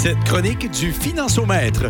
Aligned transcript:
Cette 0.00 0.22
chronique 0.22 0.70
du 0.70 0.92
Financiomètre. 0.92 1.86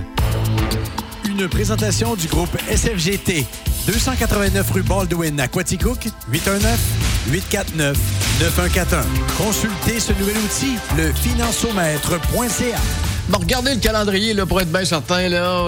Une 1.28 1.46
présentation 1.46 2.16
du 2.16 2.26
groupe 2.26 2.56
SFGT. 2.70 3.44
289 3.86 4.70
rue 4.70 4.82
Baldwin 4.82 5.38
à 5.38 5.46
Quaticook, 5.46 6.08
819-849-9141. 6.32 9.04
Consultez 9.36 10.00
ce 10.00 10.14
nouvel 10.14 10.38
outil, 10.38 10.78
le 10.96 11.12
financiomètre.ca. 11.12 12.78
Bon, 13.28 13.40
regardez 13.40 13.74
le 13.74 13.80
calendrier 13.80 14.32
là, 14.32 14.46
pour 14.46 14.62
être 14.62 14.72
bien 14.72 14.86
certain. 14.86 15.28
Là. 15.28 15.66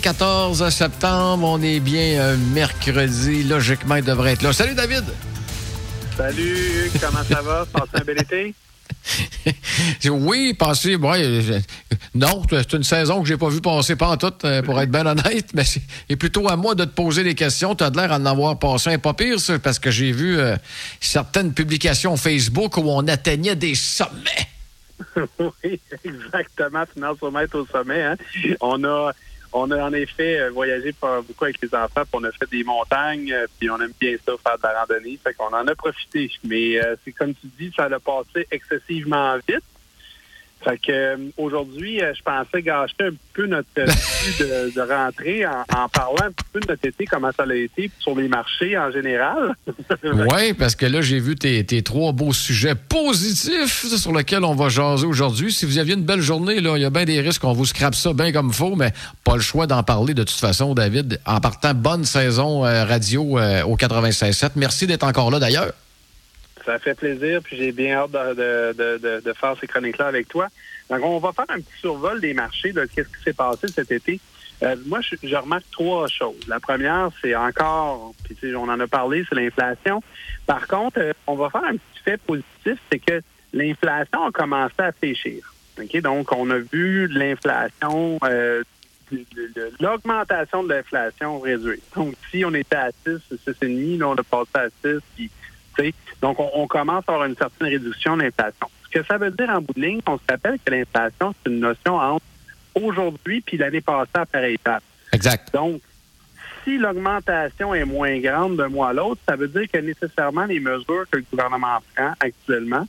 14 0.00 0.68
septembre, 0.68 1.44
on 1.44 1.60
est 1.60 1.80
bien 1.80 2.20
euh, 2.20 2.36
mercredi. 2.54 3.42
Logiquement, 3.42 3.96
il 3.96 4.04
devrait 4.04 4.34
être 4.34 4.42
là. 4.42 4.52
Salut 4.52 4.76
David! 4.76 5.06
Salut, 6.16 6.88
comment 7.00 7.24
ça 7.28 7.42
va? 7.42 7.66
Passez 7.72 8.00
un 8.00 8.04
bel 8.04 8.20
été? 8.20 8.54
oui, 10.10 10.54
passer. 10.54 10.96
Ouais, 10.96 11.42
non, 12.14 12.42
c'est 12.50 12.72
une 12.72 12.82
saison 12.82 13.22
que 13.22 13.28
j'ai 13.28 13.36
pas 13.36 13.48
vu 13.48 13.60
passer 13.60 13.96
pas 13.96 14.08
en 14.08 14.16
tout, 14.16 14.32
euh, 14.44 14.62
pour 14.62 14.80
être 14.80 14.90
bien 14.90 15.06
honnête, 15.06 15.48
mais 15.54 15.64
c'est 15.64 16.16
plutôt 16.16 16.48
à 16.48 16.56
moi 16.56 16.74
de 16.74 16.84
te 16.84 16.90
poser 16.90 17.24
des 17.24 17.34
questions. 17.34 17.74
Tu 17.74 17.84
as 17.84 17.90
l'air 17.90 18.08
d'en 18.18 18.26
avoir 18.26 18.58
passé 18.58 18.90
un 18.90 18.98
pas 18.98 19.14
pire, 19.14 19.40
ça, 19.40 19.58
parce 19.58 19.78
que 19.78 19.90
j'ai 19.90 20.12
vu 20.12 20.38
euh, 20.38 20.56
certaines 21.00 21.52
publications 21.52 22.16
Facebook 22.16 22.76
où 22.76 22.84
on 22.86 23.06
atteignait 23.08 23.56
des 23.56 23.74
sommets. 23.74 24.48
oui, 25.38 25.80
exactement. 26.04 26.84
Maître 27.32 27.58
au 27.58 27.66
sommet. 27.66 28.02
Hein. 28.02 28.16
On 28.60 28.84
a 28.84 29.12
on 29.52 29.70
a 29.70 29.82
en 29.82 29.92
effet 29.92 30.40
euh, 30.40 30.50
voyagé 30.50 30.94
beaucoup 31.00 31.44
avec 31.44 31.60
les 31.62 31.74
enfants, 31.74 32.02
puis 32.02 32.14
on 32.14 32.24
a 32.24 32.32
fait 32.32 32.50
des 32.50 32.64
montagnes, 32.64 33.32
euh, 33.32 33.46
puis 33.58 33.70
on 33.70 33.80
aime 33.80 33.92
bien 34.00 34.16
ça, 34.24 34.32
faire 34.42 34.58
de 34.58 34.62
la 34.62 34.80
randonnée. 34.80 35.18
Fait 35.22 35.34
qu'on 35.34 35.52
en 35.54 35.66
a 35.66 35.74
profité. 35.74 36.30
Mais 36.44 36.82
euh, 36.82 36.96
c'est 37.04 37.12
comme 37.12 37.34
tu 37.34 37.46
dis, 37.58 37.72
ça 37.76 37.84
a 37.84 38.00
passé 38.00 38.46
excessivement 38.50 39.36
vite. 39.48 39.62
Fait 40.64 40.78
que 40.78 40.92
euh, 40.92 41.16
aujourd'hui, 41.36 42.00
euh, 42.02 42.12
je 42.14 42.22
pensais 42.22 42.62
gâcher 42.62 42.94
un 43.00 43.10
peu 43.32 43.46
notre 43.46 43.66
de, 43.76 44.74
de 44.74 44.80
rentrée 44.80 45.44
en, 45.46 45.88
parlant 45.88 46.26
un 46.26 46.32
peu 46.52 46.60
de 46.60 46.66
notre 46.68 46.86
été, 46.86 47.04
comment 47.04 47.30
ça 47.36 47.44
a 47.48 47.54
été 47.54 47.90
sur 47.98 48.14
les 48.14 48.28
marchés 48.28 48.78
en 48.78 48.90
général. 48.90 49.54
oui, 50.04 50.52
parce 50.54 50.76
que 50.76 50.86
là, 50.86 51.00
j'ai 51.00 51.18
vu 51.18 51.34
tes, 51.36 51.82
trois 51.82 52.12
beaux 52.12 52.32
sujets 52.32 52.74
positifs 52.74 53.86
sur 53.96 54.12
lesquels 54.12 54.44
on 54.44 54.54
va 54.54 54.68
jaser 54.68 55.06
aujourd'hui. 55.06 55.52
Si 55.52 55.66
vous 55.66 55.78
aviez 55.78 55.94
une 55.94 56.04
belle 56.04 56.20
journée, 56.20 56.60
là, 56.60 56.76
il 56.76 56.82
y 56.82 56.84
a 56.84 56.90
bien 56.90 57.04
des 57.04 57.20
risques 57.20 57.42
qu'on 57.42 57.52
vous 57.52 57.66
scrape 57.66 57.94
ça 57.94 58.12
bien 58.12 58.32
comme 58.32 58.52
faut, 58.52 58.76
mais 58.76 58.92
pas 59.24 59.34
le 59.34 59.42
choix 59.42 59.66
d'en 59.66 59.82
parler 59.82 60.14
de 60.14 60.22
toute 60.22 60.38
façon, 60.38 60.74
David. 60.74 61.20
En 61.26 61.40
partant, 61.40 61.74
bonne 61.74 62.04
saison 62.04 62.64
euh, 62.64 62.84
radio 62.84 63.38
au 63.66 63.76
96.7. 63.76 64.50
Merci 64.56 64.86
d'être 64.86 65.04
encore 65.04 65.30
là 65.30 65.38
d'ailleurs. 65.38 65.72
Ça 66.64 66.78
fait 66.78 66.94
plaisir, 66.94 67.40
puis 67.42 67.56
j'ai 67.56 67.72
bien 67.72 67.96
hâte 67.96 68.12
de, 68.12 69.32
faire 69.34 69.56
ces 69.60 69.66
chroniques-là 69.66 70.06
avec 70.06 70.28
toi. 70.28 70.48
Donc, 70.90 71.00
on 71.04 71.18
va 71.18 71.32
faire 71.32 71.46
un 71.48 71.60
petit 71.60 71.78
survol 71.80 72.20
des 72.20 72.34
marchés 72.34 72.72
de 72.72 72.84
qu'est-ce 72.84 73.08
qui 73.08 73.22
s'est 73.22 73.32
passé 73.32 73.68
cet 73.68 73.90
été. 73.90 74.20
Euh, 74.62 74.76
moi, 74.86 75.00
je, 75.00 75.36
remarque 75.36 75.64
trois 75.72 76.06
choses. 76.06 76.46
La 76.46 76.60
première, 76.60 77.10
c'est 77.20 77.34
encore, 77.34 78.14
puis 78.24 78.54
on 78.54 78.64
en 78.64 78.78
a 78.78 78.86
parlé, 78.86 79.24
c'est 79.28 79.34
l'inflation. 79.34 80.02
Par 80.46 80.68
contre, 80.68 81.00
euh, 81.00 81.12
on 81.26 81.34
va 81.34 81.50
faire 81.50 81.64
un 81.64 81.72
petit 81.72 82.02
fait 82.04 82.16
positif, 82.18 82.78
c'est 82.90 83.00
que 83.00 83.20
l'inflation 83.52 84.24
a 84.24 84.30
commencé 84.30 84.74
à 84.78 84.92
fléchir. 84.92 85.52
Donc, 86.02 86.32
on 86.32 86.50
a 86.50 86.58
vu 86.58 87.08
l'inflation, 87.08 88.18
euh, 88.24 88.62
l'augmentation 89.80 90.62
de 90.62 90.74
l'inflation 90.74 91.40
réduire. 91.40 91.78
Donc, 91.96 92.14
si 92.30 92.44
on 92.44 92.54
était 92.54 92.76
à 92.76 92.90
6, 93.04 93.18
6,5, 93.46 93.98
là, 93.98 94.08
on 94.08 94.14
a 94.14 94.22
passé 94.22 94.50
à 94.54 94.68
6, 94.84 95.00
puis 95.16 95.30
donc, 96.20 96.38
on, 96.38 96.66
commence 96.66 97.04
à 97.08 97.12
avoir 97.12 97.26
une 97.26 97.36
certaine 97.36 97.68
réduction 97.68 98.16
de 98.16 98.22
l'inflation. 98.22 98.68
Ce 98.84 98.90
que 98.90 99.04
ça 99.06 99.18
veut 99.18 99.30
dire 99.30 99.50
en 99.50 99.60
bout 99.60 99.72
de 99.74 99.80
ligne, 99.80 100.00
on 100.06 100.18
se 100.18 100.22
rappelle 100.28 100.58
que 100.64 100.70
l'inflation, 100.70 101.34
c'est 101.42 101.50
une 101.50 101.60
notion 101.60 101.96
entre 101.96 102.24
aujourd'hui 102.74 103.40
puis 103.40 103.56
l'année 103.56 103.80
passée 103.80 104.10
à 104.14 104.26
pareille 104.26 104.58
date. 104.64 104.82
Exact. 105.12 105.52
Donc, 105.52 105.80
si 106.64 106.78
l'augmentation 106.78 107.74
est 107.74 107.84
moins 107.84 108.18
grande 108.20 108.56
d'un 108.56 108.68
mois 108.68 108.90
à 108.90 108.92
l'autre, 108.92 109.20
ça 109.28 109.36
veut 109.36 109.48
dire 109.48 109.66
que 109.70 109.78
nécessairement 109.78 110.44
les 110.44 110.60
mesures 110.60 111.04
que 111.10 111.18
le 111.18 111.24
gouvernement 111.30 111.78
prend 111.94 112.12
actuellement 112.20 112.86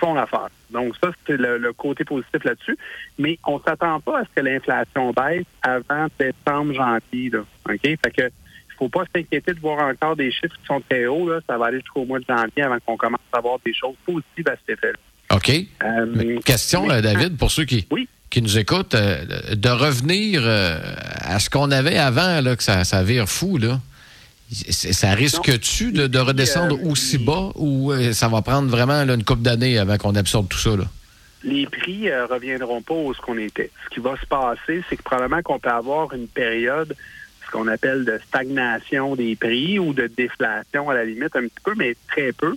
font 0.00 0.14
l'affaire. 0.14 0.48
Donc, 0.70 0.96
ça, 1.00 1.12
c'est 1.26 1.36
le, 1.36 1.72
côté 1.72 2.04
positif 2.04 2.42
là-dessus. 2.42 2.76
Mais 3.18 3.38
on 3.46 3.58
ne 3.58 3.62
s'attend 3.62 4.00
pas 4.00 4.20
à 4.20 4.24
ce 4.24 4.28
que 4.34 4.40
l'inflation 4.40 5.12
baisse 5.12 5.46
avant 5.62 6.08
décembre, 6.18 6.74
janvier. 6.74 7.30
Là. 7.30 7.44
OK? 7.68 7.80
Fait 7.82 8.10
que 8.10 8.30
faut 8.78 8.88
pas 8.88 9.04
s'inquiéter 9.14 9.54
de 9.54 9.60
voir 9.60 9.86
encore 9.86 10.16
des 10.16 10.30
chiffres 10.30 10.56
qui 10.60 10.66
sont 10.66 10.80
très 10.88 11.06
hauts. 11.06 11.28
Là. 11.28 11.40
Ça 11.48 11.58
va 11.58 11.66
aller 11.66 11.80
jusqu'au 11.80 12.04
mois 12.04 12.18
de 12.18 12.24
janvier 12.28 12.62
avant 12.62 12.78
qu'on 12.84 12.96
commence 12.96 13.20
à 13.32 13.40
voir 13.40 13.58
des 13.64 13.74
choses 13.74 13.96
positives 14.04 14.48
à 14.48 14.56
cet 14.66 14.78
effet-là. 14.78 14.98
OK. 15.34 15.50
Euh, 15.82 16.40
question, 16.40 16.90
euh, 16.90 17.00
David, 17.00 17.36
pour 17.36 17.50
ceux 17.50 17.64
qui, 17.64 17.86
qui 18.30 18.42
nous 18.42 18.58
écoutent, 18.58 18.94
euh, 18.94 19.24
de 19.54 19.68
revenir 19.68 20.46
à 20.46 21.38
ce 21.38 21.50
qu'on 21.50 21.70
avait 21.70 21.98
avant, 21.98 22.40
là, 22.40 22.56
que 22.56 22.62
ça, 22.62 22.84
ça 22.84 23.02
vire 23.02 23.28
fou, 23.28 23.58
là. 23.58 23.80
Ça 24.52 25.14
risque-tu 25.14 25.90
de, 25.92 26.18
redescendre 26.18 26.78
aussi 26.86 27.18
bas 27.18 27.50
ou 27.56 27.92
ça 28.12 28.28
va 28.28 28.42
prendre 28.42 28.68
vraiment 28.68 29.00
une 29.02 29.24
couple 29.24 29.42
d'années 29.42 29.78
avant 29.78 29.96
qu'on 29.96 30.14
absorbe 30.14 30.48
tout 30.48 30.58
ça? 30.58 30.76
Là? 30.76 30.84
Les 31.42 31.66
prix 31.66 32.02
ne 32.02 32.22
reviendront 32.22 32.82
pas 32.82 32.94
où 32.94 33.12
ce 33.14 33.20
qu'on 33.20 33.38
était. 33.38 33.70
Ce 33.84 33.94
qui 33.94 34.00
va 34.00 34.16
se 34.20 34.26
passer, 34.26 34.84
c'est 34.88 34.96
que 34.96 35.02
probablement 35.02 35.42
qu'on 35.42 35.58
peut 35.58 35.70
avoir 35.70 36.12
une 36.12 36.28
période 36.28 36.94
qu'on 37.50 37.68
appelle 37.68 38.04
de 38.04 38.18
stagnation 38.26 39.16
des 39.16 39.36
prix 39.36 39.78
ou 39.78 39.92
de 39.92 40.06
déflation 40.06 40.90
à 40.90 40.94
la 40.94 41.04
limite 41.04 41.34
un 41.36 41.42
petit 41.42 41.62
peu, 41.64 41.74
mais 41.76 41.96
très 42.08 42.32
peu. 42.32 42.54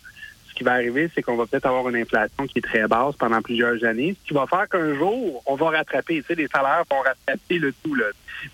Ce 0.49 0.53
qui 0.53 0.63
va 0.63 0.73
arriver, 0.73 1.09
c'est 1.13 1.21
qu'on 1.21 1.35
va 1.35 1.45
peut-être 1.45 1.67
avoir 1.67 1.87
une 1.89 1.97
inflation 1.97 2.47
qui 2.47 2.59
est 2.59 2.61
très 2.61 2.87
basse 2.87 3.15
pendant 3.15 3.41
plusieurs 3.41 3.83
années, 3.83 4.15
ce 4.21 4.27
qui 4.27 4.33
va 4.33 4.47
faire 4.47 4.67
qu'un 4.67 4.95
jour, 4.95 5.43
on 5.45 5.55
va 5.55 5.69
rattraper. 5.69 6.21
Tu 6.21 6.23
sais, 6.23 6.35
les 6.35 6.47
salaires 6.47 6.83
vont 6.89 7.01
rattraper 7.01 7.59
le 7.59 7.73
tout, 7.83 7.93
là. 7.93 8.05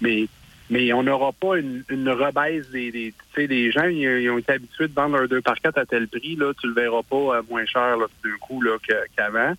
Mais 0.01 0.27
mais 0.69 0.91
on 0.93 1.03
n'aura 1.03 1.31
pas 1.33 1.57
une, 1.57 1.83
une 1.89 2.09
rebaisse 2.09 2.69
des, 2.71 2.91
des 2.91 3.13
tu 3.33 3.41
sais, 3.41 3.47
les 3.47 3.71
gens, 3.71 3.83
ils, 3.83 4.29
ont 4.29 4.37
été 4.37 4.53
habitués 4.53 4.87
de 4.87 4.93
vendre 4.93 5.17
leur 5.17 5.27
2 5.27 5.41
par 5.41 5.59
4 5.59 5.77
à 5.77 5.85
tel 5.85 6.07
prix, 6.07 6.35
là, 6.35 6.51
tu 6.59 6.67
le 6.67 6.73
verras 6.73 7.03
pas 7.03 7.15
euh, 7.37 7.41
moins 7.49 7.65
cher, 7.65 7.97
là, 7.97 8.05
d'un 8.23 8.37
coup, 8.39 8.61
là, 8.61 8.77
qu'avant. 9.15 9.53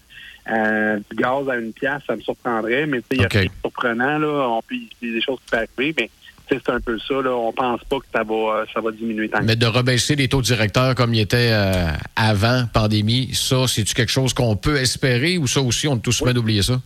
Euh, 0.51 0.99
du 1.11 1.17
gaz 1.17 1.49
à 1.49 1.57
une 1.57 1.73
pièce, 1.73 2.03
ça 2.07 2.17
me 2.17 2.21
surprendrait, 2.21 2.87
mais 2.87 3.01
tu 3.03 3.09
sais, 3.11 3.17
il 3.17 3.21
y 3.21 3.25
a 3.25 3.27
okay. 3.27 3.51
surprenant, 3.61 4.19
là, 4.19 4.49
on 4.49 4.63
peut, 4.63 4.75
il 4.75 5.09
y 5.09 5.13
a 5.13 5.15
des 5.15 5.23
choses 5.23 5.39
qui 5.41 5.51
peuvent 5.51 5.67
arriver, 5.79 5.95
mais 5.97 6.11
c'est 6.49 6.69
un 6.69 6.81
peu 6.81 6.99
ça. 6.99 7.15
Là. 7.15 7.35
On 7.35 7.53
pense 7.53 7.83
pas 7.85 7.99
que 7.99 8.07
ça 8.13 8.23
va, 8.23 8.35
euh, 8.35 8.65
ça 8.73 8.81
va 8.81 8.91
diminuer 8.91 9.29
tant 9.29 9.43
Mais 9.43 9.57
de 9.57 9.67
rebaisser 9.67 10.17
les 10.17 10.29
taux 10.29 10.43
directeurs 10.43 10.95
comme 10.95 11.15
ils 11.15 11.21
étaient 11.21 11.51
euh, 11.53 11.91
avant 12.17 12.65
pandémie, 12.73 13.31
ça, 13.35 13.67
c'est-tu 13.67 13.95
quelque 13.95 14.13
chose 14.13 14.35
qu'on 14.35 14.57
peut 14.57 14.77
espérer 14.77 15.39
ou 15.39 15.47
ça 15.47 15.61
aussi, 15.61 15.89
on 15.89 15.97
est 15.97 16.01
tous 16.01 16.21
oui. 16.23 16.35
d'oublier 16.35 16.63
ça? 16.63 16.81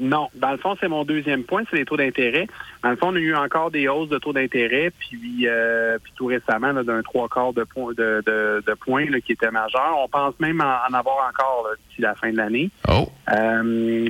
Non. 0.00 0.28
Dans 0.34 0.52
le 0.52 0.58
fond, 0.58 0.76
c'est 0.80 0.86
mon 0.86 1.04
deuxième 1.04 1.42
point, 1.42 1.64
c'est 1.70 1.76
les 1.76 1.84
taux 1.84 1.96
d'intérêt. 1.96 2.46
Dans 2.84 2.90
le 2.90 2.96
fond, 2.96 3.08
on 3.08 3.16
a 3.16 3.18
eu 3.18 3.34
encore 3.34 3.70
des 3.72 3.88
hausses 3.88 4.08
de 4.08 4.18
taux 4.18 4.32
d'intérêt, 4.32 4.92
puis, 4.96 5.46
euh, 5.48 5.98
puis 6.00 6.12
tout 6.14 6.26
récemment, 6.26 6.72
d'un 6.72 7.02
trois 7.02 7.28
quarts 7.28 7.52
de, 7.52 7.64
point, 7.64 7.92
de, 7.94 8.22
de, 8.24 8.62
de 8.64 8.74
points 8.74 9.06
qui 9.26 9.32
était 9.32 9.50
majeur. 9.50 9.96
On 9.98 10.08
pense 10.08 10.34
même 10.38 10.60
en, 10.60 10.64
en 10.88 10.96
avoir 10.96 11.28
encore 11.28 11.66
d'ici 11.88 12.02
la 12.02 12.14
fin 12.14 12.30
de 12.30 12.36
l'année. 12.36 12.70
Oh. 12.88 13.08
Euh, 13.32 14.08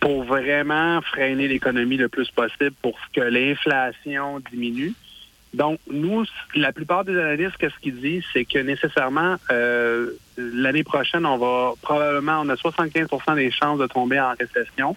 pour 0.00 0.24
vraiment 0.24 1.00
freiner 1.02 1.48
l'économie 1.48 1.96
le 1.96 2.08
plus 2.08 2.30
possible 2.30 2.72
pour 2.82 2.98
que 3.12 3.20
l'inflation 3.20 4.40
diminue. 4.50 4.94
Donc, 5.54 5.80
nous, 5.90 6.24
la 6.54 6.72
plupart 6.72 7.04
des 7.04 7.18
analystes, 7.18 7.56
qu'est-ce 7.56 7.78
qu'ils 7.80 8.00
disent, 8.00 8.24
c'est 8.32 8.44
que 8.44 8.58
nécessairement, 8.58 9.36
euh, 9.50 10.10
l'année 10.36 10.84
prochaine, 10.84 11.24
on 11.24 11.38
va 11.38 11.72
probablement, 11.80 12.40
on 12.42 12.48
a 12.50 12.54
75% 12.54 13.34
des 13.34 13.50
chances 13.50 13.78
de 13.78 13.86
tomber 13.86 14.20
en 14.20 14.34
récession. 14.38 14.94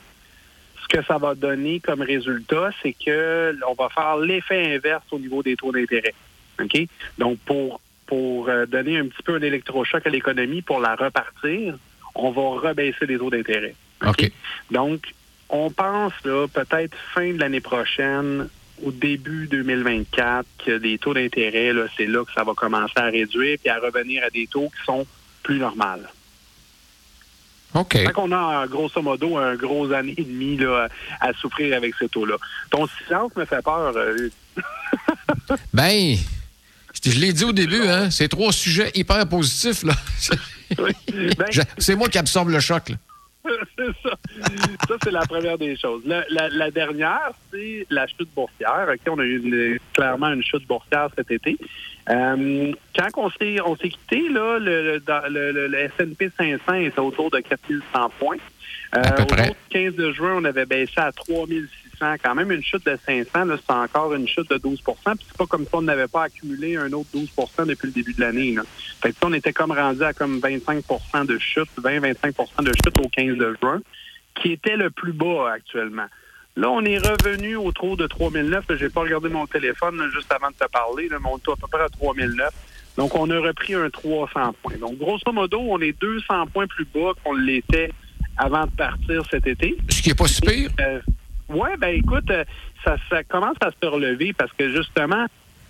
Ce 0.84 0.88
que 0.88 1.04
ça 1.06 1.18
va 1.18 1.36
donner 1.36 1.80
comme 1.80 2.02
résultat, 2.02 2.72
c'est 2.84 2.94
que 2.94 3.56
on 3.68 3.74
va 3.74 3.88
faire 3.90 4.18
l'effet 4.18 4.76
inverse 4.76 5.06
au 5.12 5.20
niveau 5.20 5.42
des 5.42 5.56
taux 5.56 5.72
d'intérêt. 5.72 6.14
OK? 6.62 6.86
Donc, 7.18 7.40
pour, 7.46 7.80
pour 8.06 8.50
euh, 8.50 8.66
donner 8.66 8.98
un 8.98 9.08
petit 9.08 9.24
peu 9.24 9.36
un 9.36 9.42
électrochoc 9.42 10.06
à 10.06 10.10
l'économie, 10.10 10.62
pour 10.62 10.82
la 10.82 10.96
repartir, 10.96 11.78
on 12.14 12.32
va 12.32 12.68
rebaisser 12.68 13.06
les 13.06 13.18
taux 13.18 13.30
d'intérêt. 13.30 13.74
OK. 14.06 14.32
Donc, 14.72 15.14
on 15.50 15.70
pense 15.70 16.14
là 16.24 16.48
peut-être 16.48 16.96
fin 17.14 17.34
de 17.34 17.40
l'année 17.40 17.62
prochaine 17.62 18.48
au 18.84 18.92
début 18.92 19.48
2024 19.48 20.46
que 20.66 20.72
les 20.72 20.98
taux 20.98 21.14
d'intérêt, 21.14 21.74
là, 21.74 21.84
c'est 21.98 22.08
là 22.08 22.24
que 22.26 22.32
ça 22.34 22.44
va 22.44 22.54
commencer 22.54 22.94
à 22.96 23.06
réduire 23.06 23.58
puis 23.62 23.70
à 23.70 23.80
revenir 23.80 24.24
à 24.24 24.30
des 24.30 24.48
taux 24.48 24.70
qui 24.70 24.84
sont 24.86 25.06
plus 25.44 25.60
normaux. 25.60 26.08
OK. 27.74 27.94
Fait 27.94 28.12
qu'on 28.12 28.32
a, 28.32 28.68
grosso 28.68 29.02
modo, 29.02 29.38
un 29.38 29.56
gros 29.56 29.92
année 29.94 30.16
et 30.18 30.24
demie 30.24 30.58
là, 30.58 30.90
à 31.20 31.34
souffrir 31.34 31.76
avec 31.76 31.96
ce 31.96 32.06
taux-là. 32.06 32.36
Ton 32.70 32.88
silence 33.08 33.32
me 33.36 33.46
fait 33.46 33.62
peur. 33.62 33.94
Euh. 33.96 34.30
ben, 35.74 36.18
je 37.04 37.20
l'ai 37.20 37.32
dit 37.32 37.46
au 37.46 37.54
début, 37.54 37.88
hein, 37.88 38.10
c'est 38.10 38.28
trois 38.28 38.52
sujets 38.52 38.92
hyper 38.96 39.28
positifs. 39.28 39.84
là. 39.84 39.94
Ben, 40.78 41.48
c'est 41.78 41.98
moi 41.98 42.08
qui 42.08 42.18
absorbe 42.18 42.48
le 42.48 42.62
choc. 42.62 42.88
Là. 42.88 42.96
c'est 43.78 43.92
ça. 44.04 44.16
Ça, 44.88 44.96
c'est 45.04 45.12
la 45.12 45.22
première 45.22 45.58
des 45.58 45.76
choses. 45.76 46.04
La, 46.06 46.24
la, 46.30 46.72
dernière, 46.72 47.32
c'est 47.52 47.86
la 47.90 48.08
chute 48.08 48.30
boursière. 48.36 48.88
on 49.08 49.20
a 49.20 49.24
eu 49.24 49.40
une 49.40 49.80
clairement 49.94 50.32
une 50.32 50.44
chute 50.44 50.68
boursière 50.68 51.10
cet 51.16 51.32
été. 51.32 51.58
Euh, 52.10 52.72
quand 52.96 53.10
on 53.18 53.30
s'est 53.32 53.60
on 53.62 53.76
s'est 53.76 53.90
quitté, 53.90 54.30
là, 54.30 54.60
le, 54.60 55.02
le, 55.30 55.68
le, 55.68 55.80
S&P 55.80 56.32
500 56.38 56.74
était 56.74 57.00
autour 57.00 57.30
de 57.32 57.40
4100 57.40 58.12
points. 58.20 58.38
Euh, 58.96 59.00
au 59.22 59.56
15 59.70 59.96
de 59.96 60.12
juin, 60.12 60.36
on 60.38 60.44
avait 60.44 60.66
baissé 60.66 60.94
à 60.98 61.12
3600. 61.12 61.68
Quand 62.24 62.36
même 62.36 62.52
une 62.52 62.64
chute 62.64 62.86
de 62.86 62.98
500, 63.06 63.30
c'est 63.34 63.74
encore 63.74 64.14
une 64.14 64.28
chute 64.28 64.50
de 64.50 64.58
12% 64.58 64.78
Puis 64.84 65.26
c'est 65.28 65.38
pas 65.38 65.46
comme 65.46 65.64
si 65.64 65.70
on 65.74 65.82
n'avait 65.82 66.08
pas 66.08 66.24
accumulé 66.24 66.76
un 66.78 66.92
autre 66.94 67.10
12% 67.16 67.66
depuis 67.68 67.88
le 67.88 67.94
début 67.94 68.14
de 68.14 68.22
l'année. 68.22 68.56
Fait 69.02 69.12
que 69.12 69.18
on 69.24 69.34
était 69.34 69.54
comme 69.54 69.72
rendu 69.72 70.04
à 70.04 70.14
comme 70.14 70.40
25% 70.40 71.26
de 71.26 71.38
chute, 71.38 71.70
20-25% 71.78 72.64
de 72.64 72.72
chute 72.84 73.00
au 73.00 73.08
15 73.08 73.38
de 73.38 73.56
juin, 73.62 73.82
qui 74.36 74.54
était 74.54 74.78
le 74.78 74.90
plus 74.90 75.14
bas 75.14 75.52
actuellement. 75.54 76.08
Là, 76.58 76.70
on 76.70 76.84
est 76.84 76.98
revenu 76.98 77.56
au 77.56 77.72
trou 77.72 77.96
de 77.96 78.08
3009. 78.08 78.66
J'ai 78.78 78.90
pas 78.90 79.02
regardé 79.02 79.30
mon 79.30 79.48
téléphone 79.48 80.02
juste 80.14 80.32
avant 80.34 80.50
de 80.50 80.56
te 80.56 80.70
parler. 80.70 81.08
Là, 81.08 81.18
mais 81.22 81.30
on 81.32 81.38
est 81.38 81.52
à 81.52 81.56
peu 81.56 81.68
près 81.72 81.82
à 81.82 81.90
3009. 81.90 82.50
Donc, 82.98 83.16
on 83.16 83.30
a 83.30 83.40
repris 83.40 83.74
un 83.74 83.90
300 83.90 84.54
points. 84.62 84.78
Donc, 84.78 84.98
grosso 84.98 85.32
modo, 85.32 85.60
on 85.60 85.80
est 85.80 85.98
200 86.02 86.48
points 86.48 86.68
plus 86.68 86.86
bas 86.94 87.14
qu'on 87.24 87.36
l'était 87.36 87.92
avant 88.38 88.66
de 88.66 88.72
partir 88.72 89.24
cet 89.30 89.48
été. 89.48 89.78
Ce 89.90 90.02
qui 90.02 90.10
n'est 90.10 90.16
pas 90.16 90.28
si 90.28 90.42
pire. 90.42 90.72
Euh, 90.80 91.00
oui, 91.54 91.70
ben 91.80 91.96
écoute, 91.96 92.30
euh, 92.30 92.44
ça, 92.84 92.96
ça 93.10 93.24
commence 93.24 93.58
à 93.62 93.72
se 93.72 93.88
relever 93.88 94.34
parce 94.34 94.52
que 94.54 94.70
justement, 94.70 95.26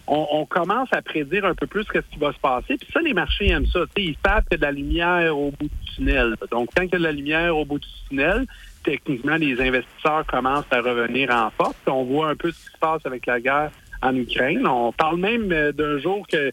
on, 0.07 0.45
commence 0.45 0.89
à 0.92 1.01
prédire 1.01 1.45
un 1.45 1.56
peu 1.56 1.68
plus 1.68 1.86
ce 1.86 2.00
qui 2.00 2.19
va 2.19 2.33
se 2.33 2.39
passer. 2.39 2.75
Puis 2.78 2.88
ça, 2.92 3.00
les 3.01 3.13
marchés 3.13 3.50
aiment 3.50 3.68
ça. 3.68 3.81
ils 3.95 4.16
savent 4.25 4.44
qu'il 4.44 4.51
y 4.51 4.56
a 4.56 4.57
de 4.57 4.62
la 4.63 4.72
lumière 4.72 5.38
au 5.38 5.51
bout 5.51 5.69
du 5.69 5.95
tunnel. 5.95 6.36
Donc, 6.51 6.69
quand 6.75 6.83
il 6.83 6.92
y 6.92 6.95
a 6.95 6.98
de 6.98 7.04
la 7.04 7.12
lumière 7.13 7.56
au 7.56 7.63
bout 7.63 7.80
du 7.80 7.88
tunnel, 8.10 8.45
techniquement, 8.83 9.36
les 9.36 9.62
investisseurs 9.62 10.25
commencent 10.25 10.72
à 10.72 10.81
revenir 10.81 11.31
en 11.31 11.50
force. 11.51 11.78
On 11.88 12.04
voit 12.04 12.30
un 12.30 12.36
peu 12.36 12.51
ce 12.51 12.57
qui 12.57 12.74
se 12.74 12.78
passe 12.80 13.06
avec 13.06 13.25
la 13.25 13.39
guerre 13.39 13.72
en 14.01 14.13
Ukraine. 14.16 14.68
On 14.68 14.92
parle 14.92 15.18
même 15.18 15.51
euh, 15.51 15.72
d'un 15.72 15.98
jour 16.00 16.28
que 16.28 16.51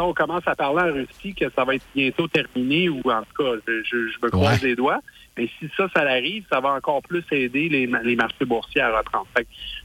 on 0.00 0.14
commence 0.14 0.46
à 0.46 0.54
parler 0.54 0.90
en 0.90 0.94
Russie 0.94 1.34
que 1.34 1.50
ça 1.54 1.64
va 1.64 1.74
être 1.74 1.84
bientôt 1.94 2.28
terminé, 2.28 2.88
ou 2.88 3.00
en 3.10 3.22
tout 3.22 3.42
cas, 3.42 3.52
je, 3.66 3.96
me 4.22 4.30
croise 4.30 4.62
les 4.62 4.76
doigts. 4.76 5.00
Mais 5.38 5.48
si 5.58 5.70
ça, 5.76 5.88
ça 5.94 6.02
arrive, 6.02 6.44
ça 6.50 6.60
va 6.60 6.70
encore 6.74 7.00
plus 7.02 7.24
aider 7.30 7.68
les, 7.68 8.16
marchés 8.16 8.44
boursiers 8.44 8.82
à 8.82 8.98
reprendre. 8.98 9.26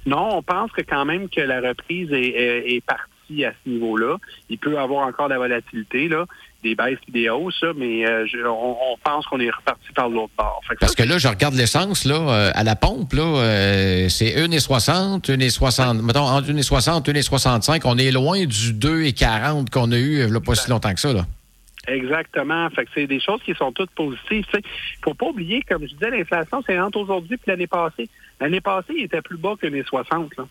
non, 0.06 0.38
on 0.38 0.44
pense 0.44 0.72
que 0.72 0.82
quand 0.82 1.06
même 1.06 1.30
que 1.30 1.42
la 1.42 1.62
reprise 1.62 2.12
est, 2.12 2.76
est 2.76 2.84
partie 2.86 3.46
à 3.46 3.54
ce 3.64 3.70
niveau-là. 3.70 4.18
Il 4.50 4.58
peut 4.58 4.74
y 4.74 4.78
avoir 4.78 5.08
encore 5.08 5.28
de 5.28 5.34
la 5.34 5.40
volatilité, 5.40 6.08
là, 6.08 6.26
des 6.64 6.76
baisses 6.76 7.00
et 7.08 7.12
des 7.12 7.30
hausses, 7.30 7.64
mais 7.76 8.06
euh, 8.06 8.26
on, 8.48 8.98
pense 9.04 9.26
qu'on 9.28 9.40
est 9.40 9.50
reparti 9.50 9.92
par 9.96 10.10
l'autre 10.10 10.34
bord. 10.38 10.62
Parce 10.80 10.96
que 10.96 11.04
là, 11.04 11.18
je 11.18 11.28
regarde 11.28 11.56
l'essence 11.56 12.06
là, 12.06 12.16
euh, 12.16 12.52
à 12.54 12.64
la 12.64 12.76
pompe, 12.76 13.14
là, 13.14 13.24
euh, 13.24 14.10
c'est 14.10 14.36
1,60, 14.36 15.26
1,60, 15.26 16.02
mettons 16.02 16.22
entre 16.22 16.50
1,60 16.50 17.10
et 17.10 17.22
1,65. 17.22 17.82
On 17.86 17.98
est 17.98 18.12
loin 18.12 18.46
du 18.46 18.74
2,40 18.74 19.70
qu'on 19.70 19.92
a 19.92 19.98
eu 19.98 20.26
il 20.26 20.40
pas 20.42 20.56
si 20.56 20.70
longtemps 20.70 20.94
que 20.94 21.00
ça. 21.00 21.14
Là. 21.14 21.26
Exactement. 21.88 22.70
Fait 22.70 22.86
que 22.86 22.92
c'est 22.94 23.08
des 23.08 23.20
choses 23.20 23.42
qui 23.44 23.54
sont 23.56 23.72
toutes 23.72 23.92
positives. 23.92 24.46
Il 24.54 24.62
faut 25.04 25.14
pas 25.14 25.28
oublier, 25.28 25.62
comme 25.64 25.86
je 25.86 25.94
disais, 25.94 26.12
l'inflation, 26.12 26.64
c'est 26.66 26.80
entre 26.80 27.00
aujourd'hui 27.00 27.36
et 27.36 27.50
l'année 27.50 27.68
passée. 27.68 28.10
L'année 28.40 28.62
passée, 28.62 28.94
il 28.98 29.04
était 29.04 29.22
plus 29.22 29.38
bas 29.38 29.56
que 29.60 29.68
les 29.68 29.84
60. 29.84 30.38
Là. 30.38 30.48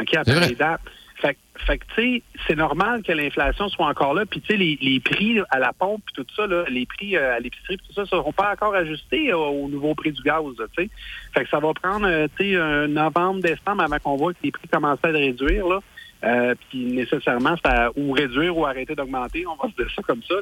OK, 0.00 0.14
à 0.14 0.22
les 0.48 0.54
dates. 0.54 0.80
Fait, 1.16 1.36
fait 1.66 1.78
que, 1.78 1.84
tu 1.94 2.02
sais, 2.02 2.22
c'est 2.48 2.56
normal 2.56 3.02
que 3.02 3.12
l'inflation 3.12 3.68
soit 3.68 3.86
encore 3.86 4.14
là. 4.14 4.24
Puis, 4.26 4.40
tu 4.40 4.48
sais, 4.48 4.56
les, 4.56 4.78
les, 4.80 4.98
prix 4.98 5.38
à 5.50 5.58
la 5.60 5.72
pompe, 5.72 6.02
tout 6.14 6.26
ça, 6.34 6.46
là, 6.46 6.64
les 6.68 6.86
prix 6.86 7.16
euh, 7.16 7.36
à 7.36 7.38
l'épicerie, 7.38 7.76
tout 7.76 7.92
ça, 7.92 8.00
ne 8.00 8.06
seront 8.06 8.32
pas 8.32 8.52
encore 8.52 8.74
ajustés 8.74 9.32
au, 9.32 9.68
nouveau 9.68 9.94
prix 9.94 10.10
du 10.10 10.22
gaz, 10.22 10.42
tu 10.56 10.64
sais. 10.82 10.90
Fait 11.34 11.44
que 11.44 11.50
ça 11.50 11.60
va 11.60 11.74
prendre, 11.74 12.06
euh, 12.06 12.26
tu 12.36 12.54
sais, 12.54 12.88
novembre, 12.88 13.40
décembre 13.40 13.82
avant 13.82 13.98
qu'on 13.98 14.16
voit 14.16 14.32
que 14.32 14.38
les 14.42 14.50
prix 14.50 14.66
commencent 14.66 15.04
à 15.04 15.08
réduire, 15.08 15.68
là. 15.68 15.78
Euh, 16.24 16.54
puis 16.68 16.84
nécessairement, 16.84 17.56
ça 17.64 17.90
ou 17.96 18.12
réduire 18.12 18.56
ou 18.56 18.64
arrêter 18.64 18.94
d'augmenter, 18.94 19.44
on 19.46 19.56
va 19.56 19.70
se 19.70 19.82
dire 19.82 19.92
ça 19.94 20.02
comme 20.02 20.22
ça. 20.22 20.36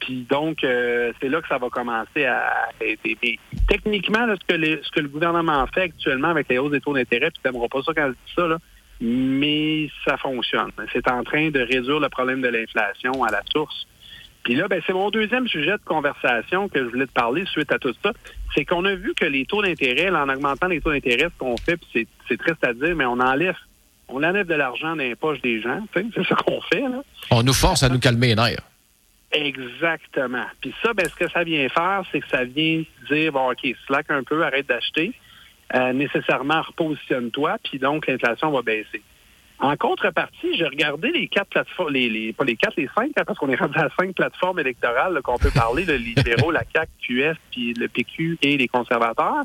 Puis 0.00 0.26
donc, 0.30 0.58
c'est 0.62 1.28
là 1.28 1.42
que 1.42 1.48
ça 1.48 1.58
va 1.58 1.68
commencer 1.68 2.24
à 2.24 2.70
être. 2.80 3.02
techniquement, 3.68 4.24
là, 4.24 4.34
ce, 4.40 4.46
que 4.46 4.82
ce 4.82 4.90
que 4.90 5.00
le 5.00 5.08
gouvernement 5.08 5.66
fait 5.66 5.82
actuellement 5.82 6.28
avec 6.28 6.48
les 6.48 6.58
hausses 6.58 6.72
des 6.72 6.80
taux 6.80 6.94
d'intérêt, 6.94 7.30
puis 7.30 7.40
tu 7.42 7.50
n'aimeras 7.50 7.68
pas 7.68 7.82
ça 7.82 7.92
quand 7.94 8.06
je 8.06 8.12
dis 8.12 8.34
ça, 8.34 8.46
là, 8.46 8.58
mais 9.00 9.90
ça 10.06 10.16
fonctionne. 10.16 10.70
C'est 10.92 11.10
en 11.10 11.22
train 11.22 11.50
de 11.50 11.60
résoudre 11.60 12.00
le 12.00 12.08
problème 12.08 12.40
de 12.40 12.48
l'inflation 12.48 13.22
à 13.24 13.30
la 13.30 13.42
source. 13.52 13.86
Puis 14.42 14.54
là, 14.54 14.68
ben, 14.68 14.80
c'est 14.86 14.92
mon 14.92 15.10
deuxième 15.10 15.46
sujet 15.48 15.72
de 15.72 15.84
conversation 15.84 16.68
que 16.68 16.78
je 16.78 16.88
voulais 16.88 17.06
te 17.06 17.12
parler 17.12 17.44
suite 17.46 17.72
à 17.72 17.78
tout 17.78 17.94
ça. 18.02 18.12
C'est 18.54 18.64
qu'on 18.64 18.84
a 18.86 18.94
vu 18.94 19.14
que 19.14 19.26
les 19.26 19.44
taux 19.44 19.62
d'intérêt, 19.62 20.10
en 20.10 20.28
augmentant 20.28 20.66
les 20.66 20.80
taux 20.80 20.92
d'intérêt, 20.92 21.24
ce 21.24 21.38
qu'on 21.38 21.56
fait, 21.58 21.76
puis 21.76 22.08
c'est 22.26 22.36
triste 22.38 22.64
à 22.64 22.72
dire, 22.72 22.96
mais 22.96 23.04
on 23.04 23.20
enlève 23.20 23.56
on 24.12 24.22
enlève 24.22 24.46
de 24.46 24.54
l'argent 24.54 24.90
dans 24.90 25.02
les 25.02 25.14
poches 25.14 25.40
des 25.40 25.60
gens. 25.60 25.80
C'est 25.94 26.04
ce 26.24 26.34
qu'on 26.34 26.60
fait. 26.60 26.80
Là. 26.80 27.02
On 27.30 27.42
nous 27.42 27.52
force 27.52 27.82
à 27.82 27.88
nous 27.88 27.98
calmer 27.98 28.28
les 28.28 28.34
nerfs. 28.34 28.62
Exactement. 29.32 30.44
Puis 30.60 30.74
ça, 30.82 30.92
ben, 30.92 31.06
ce 31.08 31.14
que 31.14 31.30
ça 31.30 31.44
vient 31.44 31.68
faire, 31.68 32.02
c'est 32.10 32.20
que 32.20 32.28
ça 32.28 32.44
vient 32.44 32.82
dire, 33.08 33.32
bon, 33.32 33.52
OK, 33.52 33.74
slack 33.86 34.10
un 34.10 34.24
peu, 34.24 34.44
arrête 34.44 34.66
d'acheter. 34.66 35.12
Euh, 35.74 35.92
nécessairement 35.92 36.62
repositionne-toi, 36.62 37.56
puis 37.62 37.78
donc 37.78 38.08
l'inflation 38.08 38.50
va 38.50 38.62
baisser. 38.62 39.02
En 39.60 39.76
contrepartie, 39.76 40.56
j'ai 40.56 40.66
regardé 40.66 41.12
les 41.12 41.28
quatre 41.28 41.50
plateformes, 41.50 41.92
les, 41.92 42.32
pas 42.32 42.44
les 42.44 42.56
quatre, 42.56 42.74
les 42.76 42.88
cinq, 42.94 43.10
hein, 43.16 43.22
parce 43.24 43.38
qu'on 43.38 43.50
est 43.50 43.56
rendu 43.56 43.78
à 43.78 43.88
cinq 43.96 44.14
plateformes 44.14 44.58
électorales 44.58 45.20
qu'on 45.22 45.38
peut 45.38 45.50
parler, 45.54 45.84
le 45.84 45.96
libéraux, 45.96 46.50
la 46.50 46.64
CAC, 46.64 46.88
QS, 47.00 47.36
puis 47.52 47.74
le 47.74 47.86
PQ 47.86 48.38
et 48.42 48.56
les 48.56 48.66
conservateurs. 48.66 49.44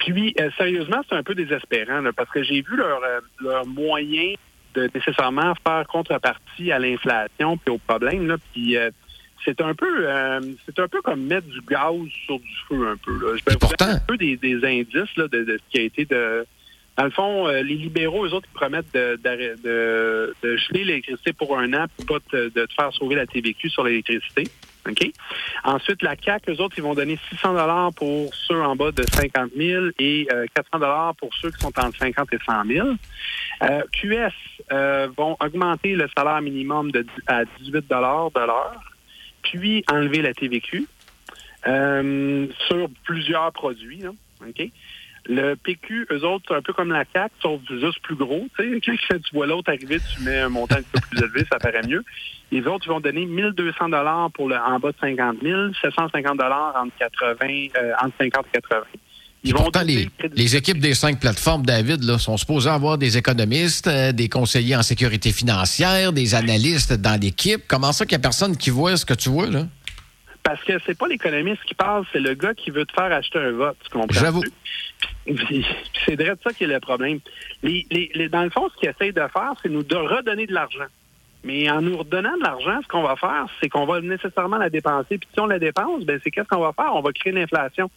Puis, 0.00 0.34
euh, 0.40 0.50
sérieusement, 0.56 1.00
c'est 1.08 1.14
un 1.14 1.22
peu 1.22 1.34
désespérant, 1.34 2.02
parce 2.16 2.30
que 2.30 2.42
j'ai 2.42 2.62
vu 2.62 2.76
leur, 2.76 3.02
euh, 3.02 3.20
leur 3.40 3.66
moyen 3.66 4.34
de 4.74 4.90
nécessairement 4.94 5.54
faire 5.64 5.86
contrepartie 5.86 6.72
à 6.72 6.78
l'inflation 6.78 7.56
puis 7.56 7.74
aux 7.74 7.78
problèmes, 7.78 8.26
là, 8.26 8.36
puis 8.52 8.76
c'est 9.44 9.60
un 9.60 9.74
peu 9.74 10.08
euh, 10.08 10.40
c'est 10.66 10.78
un 10.78 10.88
peu 10.88 11.00
comme 11.02 11.22
mettre 11.22 11.46
du 11.46 11.60
gaz 11.62 11.94
sur 12.26 12.38
du 12.38 12.54
feu 12.68 12.88
un 12.88 12.96
peu. 12.96 13.12
Là. 13.12 13.36
Je 13.36 13.44
vais 13.44 13.56
vous 13.60 13.68
un 13.80 13.98
peu 14.06 14.16
des, 14.16 14.38
indices 14.64 15.16
là, 15.16 15.28
de, 15.28 15.58
ce 15.58 15.70
qui 15.70 15.78
a 15.78 15.82
été 15.82 16.04
de. 16.04 16.46
Dans 16.96 17.04
le 17.04 17.10
fond, 17.10 17.48
euh, 17.48 17.62
les 17.62 17.76
libéraux, 17.76 18.26
eux 18.26 18.34
autres, 18.34 18.48
ils 18.52 18.58
promettent 18.58 18.92
de, 18.92 19.18
de, 19.22 20.34
de 20.42 20.56
geler 20.56 20.84
l'électricité 20.84 21.32
pour 21.32 21.58
un 21.58 21.72
an, 21.72 21.86
puis 21.96 22.06
pas 22.06 22.18
de, 22.32 22.48
te 22.48 22.74
faire 22.74 22.92
sauver 22.92 23.14
la 23.14 23.26
TVQ 23.26 23.70
sur 23.70 23.84
l'électricité. 23.84 24.48
OK? 24.88 25.10
Ensuite, 25.64 26.02
la 26.02 26.16
CAC, 26.16 26.48
eux 26.48 26.60
autres, 26.60 26.76
ils 26.78 26.82
vont 26.82 26.94
donner 26.94 27.18
600 27.30 27.52
dollars 27.52 27.92
pour 27.94 28.34
ceux 28.34 28.60
en 28.60 28.76
bas 28.76 28.92
de 28.92 29.02
50 29.02 29.50
000 29.56 29.86
et 29.98 30.26
400 30.54 30.68
euh, 30.74 30.78
dollars 30.78 31.14
pour 31.16 31.34
ceux 31.34 31.50
qui 31.50 31.60
sont 31.60 31.78
entre 31.78 31.98
50 31.98 32.32
et 32.32 32.38
100 32.44 32.64
000. 32.66 32.88
QS 33.92 34.32
vont 35.16 35.36
augmenter 35.40 35.94
le 35.94 36.08
salaire 36.16 36.40
minimum 36.40 36.90
de, 36.90 37.06
à 37.26 37.44
18 37.44 37.88
dollars 37.88 38.30
de 38.30 38.40
l'heure 38.40 38.80
puis 39.42 39.84
enlever 39.90 40.22
la 40.22 40.34
TVQ 40.34 40.86
euh, 41.66 42.46
sur 42.68 42.88
plusieurs 43.04 43.52
produits. 43.52 44.02
Le 45.26 45.54
PQ, 45.54 46.06
eux 46.10 46.24
autres, 46.24 46.44
c'est 46.48 46.54
un 46.54 46.62
peu 46.62 46.72
comme 46.72 46.90
la 46.90 47.04
CAC, 47.04 47.30
sauf 47.42 47.60
juste 47.68 48.00
plus 48.02 48.16
gros. 48.16 48.46
Quand 48.56 48.64
tu 48.80 49.34
vois 49.34 49.46
l'autre 49.46 49.70
arriver, 49.70 49.98
tu 50.14 50.22
mets 50.22 50.38
un 50.38 50.48
montant 50.48 50.76
un 50.76 50.82
peu 50.82 51.00
plus 51.10 51.18
élevé, 51.18 51.46
ça 51.50 51.58
paraît 51.58 51.86
mieux. 51.86 52.04
Les 52.50 52.66
autres, 52.66 52.86
ils 52.86 52.90
vont 52.90 53.00
donner 53.00 53.26
1200 53.26 53.90
dollars 53.90 54.30
pour 54.32 54.48
le 54.48 54.56
en 54.56 54.78
bas 54.78 54.90
de 54.90 54.96
50 55.00 55.36
000, 55.42 55.72
750 55.82 56.38
dollars 56.38 56.74
entre 56.76 56.96
80, 56.98 57.46
euh, 57.76 57.92
entre 58.02 58.14
50 58.18 58.46
et 58.46 58.60
80. 58.60 58.82
Ils 59.42 59.54
vont 59.54 59.62
pourtant, 59.62 59.82
les, 59.82 60.10
les, 60.34 60.56
équipes 60.56 60.80
des 60.80 60.92
cinq 60.92 61.18
plateformes, 61.18 61.64
David, 61.64 62.04
là, 62.04 62.18
sont 62.18 62.36
supposées 62.36 62.68
avoir 62.68 62.98
des 62.98 63.16
économistes, 63.16 63.86
euh, 63.86 64.12
des 64.12 64.28
conseillers 64.28 64.76
en 64.76 64.82
sécurité 64.82 65.32
financière, 65.32 66.12
des 66.12 66.34
analystes 66.34 66.92
dans 66.92 67.18
l'équipe. 67.18 67.62
Comment 67.66 67.92
ça 67.92 68.04
qu'il 68.04 68.16
n'y 68.18 68.20
a 68.20 68.22
personne 68.22 68.54
qui 68.56 68.68
voit 68.68 68.98
ce 68.98 69.06
que 69.06 69.14
tu 69.14 69.30
vois, 69.30 69.46
là? 69.46 69.66
Parce 70.50 70.64
que 70.64 70.72
c'est 70.84 70.98
pas 70.98 71.06
l'économiste 71.06 71.62
qui 71.62 71.76
parle, 71.76 72.04
c'est 72.12 72.18
le 72.18 72.34
gars 72.34 72.54
qui 72.54 72.72
veut 72.72 72.84
te 72.84 72.92
faire 72.92 73.12
acheter 73.12 73.38
un 73.38 73.52
vote, 73.52 73.76
tu 73.84 73.90
comprends? 73.90 74.18
J'avoue. 74.18 74.42
C'est 76.04 76.16
de 76.16 76.36
ça 76.42 76.52
qui 76.52 76.64
est 76.64 76.66
le 76.66 76.80
problème. 76.80 77.20
Les, 77.62 77.86
les, 77.88 78.28
dans 78.28 78.42
le 78.42 78.50
fond, 78.50 78.68
ce 78.68 78.80
qu'ils 78.80 78.88
essayent 78.88 79.12
de 79.12 79.20
faire, 79.32 79.52
c'est 79.62 79.68
nous 79.68 79.84
de 79.84 79.94
redonner 79.94 80.48
de 80.48 80.52
l'argent. 80.52 80.86
Mais 81.44 81.70
en 81.70 81.80
nous 81.80 81.98
redonnant 81.98 82.36
de 82.36 82.42
l'argent, 82.42 82.80
ce 82.82 82.88
qu'on 82.88 83.04
va 83.04 83.14
faire, 83.14 83.46
c'est 83.62 83.68
qu'on 83.68 83.86
va 83.86 84.00
nécessairement 84.00 84.56
la 84.56 84.70
dépenser. 84.70 85.18
Puis 85.18 85.28
si 85.32 85.38
on 85.38 85.46
la 85.46 85.60
dépense, 85.60 86.02
ben 86.04 86.18
c'est 86.24 86.32
qu'est-ce 86.32 86.48
qu'on 86.48 86.58
va 86.58 86.72
faire? 86.72 86.96
On 86.96 87.00
va 87.00 87.12
créer 87.12 87.32
l'inflation. 87.32 87.88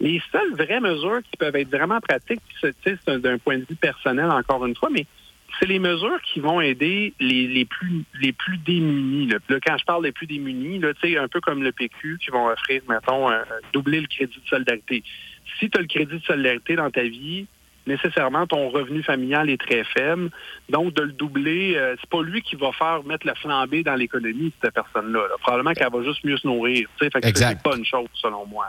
Les 0.00 0.20
seules 0.32 0.54
vraies 0.54 0.80
mesures 0.80 1.20
qui 1.22 1.36
peuvent 1.38 1.54
être 1.54 1.70
vraiment 1.70 2.00
pratiques, 2.00 2.42
c'est 2.60 2.74
d'un 3.06 3.38
point 3.38 3.58
de 3.58 3.64
vue 3.70 3.76
personnel 3.76 4.28
encore 4.32 4.66
une 4.66 4.74
fois, 4.74 4.88
mais 4.90 5.06
c'est 5.58 5.66
les 5.66 5.78
mesures 5.78 6.20
qui 6.22 6.40
vont 6.40 6.60
aider 6.60 7.14
les, 7.20 7.46
les 7.46 7.64
plus 7.64 8.04
les 8.20 8.32
plus 8.32 8.58
démunis. 8.58 9.28
Là. 9.28 9.38
quand 9.64 9.78
je 9.78 9.84
parle 9.84 10.02
des 10.02 10.12
plus 10.12 10.26
démunis, 10.26 10.78
là, 10.78 10.92
un 11.20 11.28
peu 11.28 11.40
comme 11.40 11.62
le 11.62 11.72
PQ 11.72 12.18
qui 12.18 12.30
vont 12.30 12.48
offrir, 12.48 12.82
mettons, 12.88 13.30
doubler 13.72 14.00
le 14.00 14.06
crédit 14.06 14.38
de 14.38 14.48
solidarité. 14.48 15.02
Si 15.58 15.70
tu 15.70 15.78
as 15.78 15.80
le 15.80 15.86
crédit 15.86 16.18
de 16.18 16.24
solidarité 16.24 16.76
dans 16.76 16.90
ta 16.90 17.02
vie, 17.02 17.46
nécessairement 17.86 18.46
ton 18.46 18.68
revenu 18.68 19.02
familial 19.02 19.48
est 19.48 19.60
très 19.60 19.84
faible. 19.84 20.30
Donc, 20.68 20.92
de 20.94 21.02
le 21.02 21.12
doubler, 21.12 21.76
euh, 21.76 21.96
c'est 22.00 22.10
pas 22.10 22.22
lui 22.22 22.42
qui 22.42 22.56
va 22.56 22.72
faire 22.72 23.04
mettre 23.04 23.26
la 23.26 23.34
flambée 23.34 23.82
dans 23.82 23.94
l'économie, 23.94 24.52
cette 24.62 24.74
personne-là. 24.74 25.20
Probablement 25.40 25.72
qu'elle 25.72 25.90
va 25.90 26.02
juste 26.02 26.24
mieux 26.24 26.36
se 26.36 26.46
nourrir. 26.46 26.88
Fait 26.98 27.10
que 27.10 27.38
c'est 27.38 27.62
pas 27.62 27.76
une 27.76 27.86
chose, 27.86 28.08
selon 28.14 28.46
moi. 28.46 28.66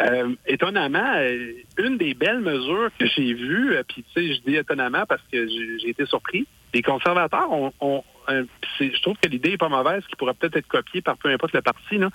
Euh, 0.00 0.34
étonnamment, 0.46 1.12
euh, 1.16 1.52
une 1.78 1.98
des 1.98 2.14
belles 2.14 2.40
mesures 2.40 2.90
que 2.98 3.06
j'ai 3.06 3.34
vues, 3.34 3.74
euh, 3.74 3.82
puis 3.86 4.02
tu 4.02 4.28
sais, 4.28 4.34
je 4.34 4.40
dis 4.40 4.56
étonnamment 4.56 5.04
parce 5.06 5.20
que 5.30 5.46
j'ai 5.46 5.90
été 5.90 6.06
surpris, 6.06 6.46
les 6.72 6.82
conservateurs 6.82 7.52
ont, 7.52 7.72
ont 7.80 8.02
je 8.78 9.02
trouve 9.02 9.16
que 9.20 9.28
l'idée 9.28 9.52
est 9.52 9.58
pas 9.58 9.68
mauvaise, 9.68 10.04
qui 10.06 10.16
pourrait 10.16 10.34
peut-être 10.34 10.56
être 10.56 10.68
copiée 10.68 11.02
par 11.02 11.18
peu 11.18 11.28
importe 11.28 11.52
le 11.52 11.62
parti, 11.62 11.98
là, 11.98 12.08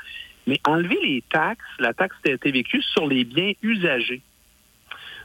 mais 0.48 0.60
enlever 0.66 0.98
les 1.04 1.24
taxes, 1.30 1.64
la 1.78 1.94
taxe 1.94 2.16
TVQ 2.24 2.82
sur 2.82 3.06
les 3.06 3.24
biens 3.26 3.52
usagés. 3.62 4.22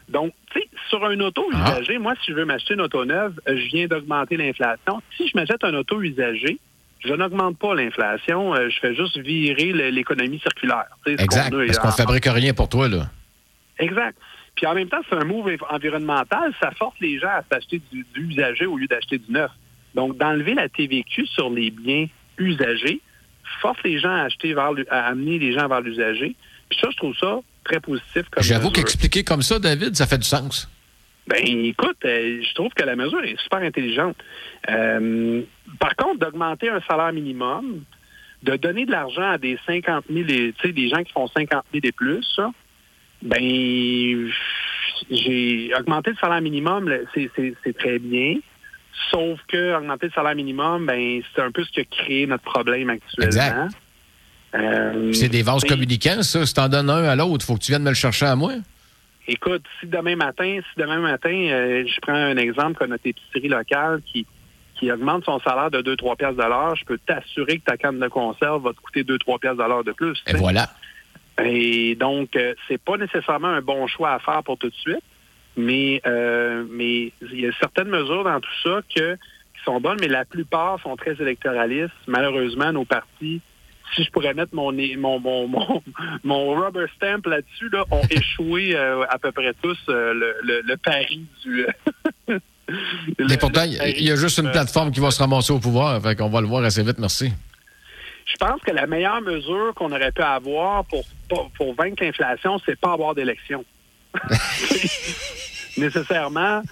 Donc, 0.08 0.34
tu 0.50 0.60
sais, 0.60 0.68
sur 0.88 1.04
un 1.04 1.18
auto 1.20 1.48
ah. 1.52 1.70
usagé, 1.70 1.98
moi, 1.98 2.14
si 2.24 2.32
je 2.32 2.36
veux 2.36 2.44
m'acheter 2.44 2.74
une 2.74 2.80
auto 2.80 3.04
neuve, 3.04 3.40
je 3.46 3.66
viens 3.68 3.86
d'augmenter 3.86 4.36
l'inflation. 4.36 5.00
Si 5.16 5.28
je 5.28 5.36
m'achète 5.36 5.62
un 5.62 5.74
auto 5.74 6.02
usagé, 6.02 6.58
je 7.04 7.14
n'augmente 7.14 7.58
pas 7.58 7.74
l'inflation, 7.74 8.54
euh, 8.54 8.68
je 8.68 8.78
fais 8.78 8.94
juste 8.94 9.18
virer 9.18 9.72
l'économie 9.90 10.38
circulaire. 10.40 10.86
Exact, 11.06 11.50
parce 11.50 11.78
qu'on 11.78 11.88
ne 11.88 11.92
fabrique 11.92 12.26
rien 12.26 12.52
pour 12.52 12.68
toi, 12.68 12.88
là. 12.88 13.10
Exact. 13.78 14.16
Puis 14.54 14.66
en 14.66 14.74
même 14.74 14.88
temps, 14.88 15.00
c'est 15.08 15.16
un 15.16 15.24
move 15.24 15.56
environnemental, 15.70 16.52
ça 16.60 16.70
force 16.72 16.98
les 17.00 17.18
gens 17.18 17.28
à 17.28 17.42
s'acheter 17.50 17.80
du, 17.90 18.04
usagé 18.14 18.66
au 18.66 18.76
lieu 18.76 18.86
d'acheter 18.86 19.18
du 19.18 19.32
neuf. 19.32 19.50
Donc, 19.94 20.18
d'enlever 20.18 20.54
la 20.54 20.68
TVQ 20.68 21.26
sur 21.26 21.50
les 21.50 21.70
biens 21.70 22.06
usagés 22.38 23.00
force 23.60 23.78
les 23.84 23.98
gens 23.98 24.14
à 24.14 24.22
acheter 24.22 24.54
vers, 24.54 24.70
à 24.90 25.06
amener 25.06 25.38
les 25.38 25.52
gens 25.52 25.66
vers 25.66 25.80
l'usager. 25.80 26.36
Puis 26.68 26.78
ça, 26.80 26.88
je 26.90 26.96
trouve 26.96 27.16
ça 27.16 27.40
très 27.64 27.80
positif. 27.80 28.22
J'avoue 28.38 28.70
qu'expliquer 28.70 29.24
comme 29.24 29.42
ça, 29.42 29.58
David, 29.58 29.96
ça 29.96 30.06
fait 30.06 30.18
du 30.18 30.26
sens. 30.26 30.68
Ben, 31.26 31.38
écoute, 31.46 31.98
euh, 32.04 32.42
je 32.42 32.54
trouve 32.54 32.72
que 32.74 32.82
la 32.82 32.96
mesure 32.96 33.22
est 33.22 33.40
super 33.40 33.60
intelligente. 33.60 34.16
Euh, 34.68 35.42
par 35.78 35.94
contre, 35.96 36.18
d'augmenter 36.18 36.68
un 36.68 36.80
salaire 36.80 37.12
minimum, 37.12 37.84
de 38.42 38.56
donner 38.56 38.86
de 38.86 38.90
l'argent 38.90 39.30
à 39.30 39.38
des 39.38 39.58
50 39.66 40.04
000, 40.10 40.26
tu 40.26 40.54
sais, 40.62 40.72
des 40.72 40.88
gens 40.88 41.02
qui 41.04 41.12
font 41.12 41.28
50 41.28 41.64
000 41.72 41.84
et 41.84 41.92
plus, 41.92 42.24
ça, 42.34 42.50
ben, 43.22 44.30
j'ai 45.10 45.72
augmenté 45.78 46.10
le 46.10 46.16
salaire 46.16 46.40
minimum, 46.40 46.92
c'est 47.14 47.78
très 47.78 47.98
bien. 47.98 48.36
Sauf 49.10 49.40
que 49.48 49.76
augmenter 49.76 50.06
le 50.06 50.12
salaire 50.12 50.34
minimum, 50.34 50.86
ben, 50.86 51.22
c'est 51.34 51.42
un 51.42 51.50
peu 51.50 51.64
ce 51.64 51.70
qui 51.70 51.80
a 51.80 51.84
créé 51.84 52.26
notre 52.26 52.44
problème 52.44 52.90
actuellement. 52.90 53.26
Exact. 53.26 53.72
Euh, 54.54 55.12
c'est 55.12 55.28
des 55.28 55.42
vases 55.42 55.64
communicants, 55.64 56.22
ça. 56.22 56.44
Si 56.44 56.54
t'en 56.54 56.68
donnes 56.68 56.90
un 56.90 57.04
à 57.04 57.14
l'autre, 57.14 57.44
il 57.44 57.46
faut 57.46 57.54
que 57.54 57.62
tu 57.62 57.72
viennes 57.72 57.84
me 57.84 57.90
le 57.90 57.94
chercher 57.94 58.26
à 58.26 58.36
moi. 58.36 58.52
Écoute, 59.32 59.62
si 59.78 59.86
demain 59.86 60.16
matin, 60.16 60.58
si 60.58 60.80
demain 60.80 60.98
matin, 60.98 61.30
euh, 61.30 61.84
je 61.86 62.00
prends 62.00 62.12
un 62.12 62.36
exemple 62.36 62.76
comme 62.76 62.90
notre 62.90 63.06
épicerie 63.06 63.46
locale 63.46 64.02
qui, 64.02 64.26
qui 64.74 64.90
augmente 64.90 65.24
son 65.24 65.38
salaire 65.38 65.70
de 65.70 65.82
2-3 65.82 66.16
piastres 66.16 66.42
de 66.42 66.48
l'heure, 66.48 66.74
je 66.74 66.84
peux 66.84 66.98
t'assurer 66.98 67.60
que 67.60 67.64
ta 67.64 67.76
canne 67.76 68.00
de 68.00 68.08
conserve 68.08 68.64
va 68.64 68.72
te 68.72 68.80
coûter 68.80 69.04
2-3 69.04 69.38
piastres 69.38 69.62
de 69.62 69.68
l'heure 69.68 69.84
de 69.84 69.92
plus. 69.92 70.20
Et 70.26 70.34
voilà. 70.34 70.68
Et 71.44 71.94
donc, 71.94 72.34
euh, 72.34 72.54
c'est 72.66 72.82
pas 72.82 72.96
nécessairement 72.96 73.46
un 73.46 73.62
bon 73.62 73.86
choix 73.86 74.14
à 74.14 74.18
faire 74.18 74.42
pour 74.42 74.58
tout 74.58 74.68
de 74.68 74.74
suite, 74.74 75.04
mais 75.56 76.02
euh, 76.08 76.64
mais 76.68 77.12
il 77.22 77.40
y 77.40 77.46
a 77.46 77.52
certaines 77.52 77.88
mesures 77.88 78.24
dans 78.24 78.40
tout 78.40 78.50
ça 78.64 78.80
que, 78.92 79.14
qui 79.14 79.62
sont 79.64 79.80
bonnes, 79.80 79.98
mais 80.00 80.08
la 80.08 80.24
plupart 80.24 80.80
sont 80.82 80.96
très 80.96 81.12
électoralistes. 81.22 81.94
Malheureusement, 82.08 82.72
nos 82.72 82.84
partis 82.84 83.40
si 83.94 84.04
je 84.04 84.10
pourrais 84.10 84.34
mettre 84.34 84.54
mon, 84.54 84.72
mon, 84.72 85.18
mon, 85.18 85.48
mon, 86.24 86.54
rubber 86.54 86.86
stamp 86.96 87.26
là-dessus, 87.26 87.68
là, 87.70 87.84
ont 87.90 88.02
échoué 88.10 88.74
euh, 88.74 89.04
à 89.08 89.18
peu 89.18 89.32
près 89.32 89.52
tous 89.62 89.78
euh, 89.88 90.14
le, 90.14 90.62
le, 90.64 90.76
pari 90.76 91.26
du. 91.42 91.66
Mais 93.18 93.36
pourtant, 93.36 93.64
il 93.64 94.04
y 94.04 94.12
a 94.12 94.16
juste 94.16 94.38
une 94.38 94.50
plateforme 94.50 94.92
qui 94.92 95.00
va 95.00 95.10
se 95.10 95.18
ramasser 95.18 95.52
au 95.52 95.58
pouvoir. 95.58 96.00
Fait 96.00 96.14
qu'on 96.14 96.28
va 96.28 96.40
le 96.40 96.46
voir 96.46 96.62
assez 96.62 96.84
vite, 96.84 96.98
merci. 96.98 97.32
Je 98.26 98.36
pense 98.36 98.60
que 98.60 98.70
la 98.70 98.86
meilleure 98.86 99.20
mesure 99.22 99.72
qu'on 99.74 99.90
aurait 99.90 100.12
pu 100.12 100.22
avoir 100.22 100.84
pour, 100.84 101.04
pour, 101.56 101.74
vaincre 101.74 102.04
l'inflation, 102.04 102.60
c'est 102.64 102.78
pas 102.78 102.92
avoir 102.92 103.14
d'élection. 103.16 103.64
nécessairement 105.76 106.62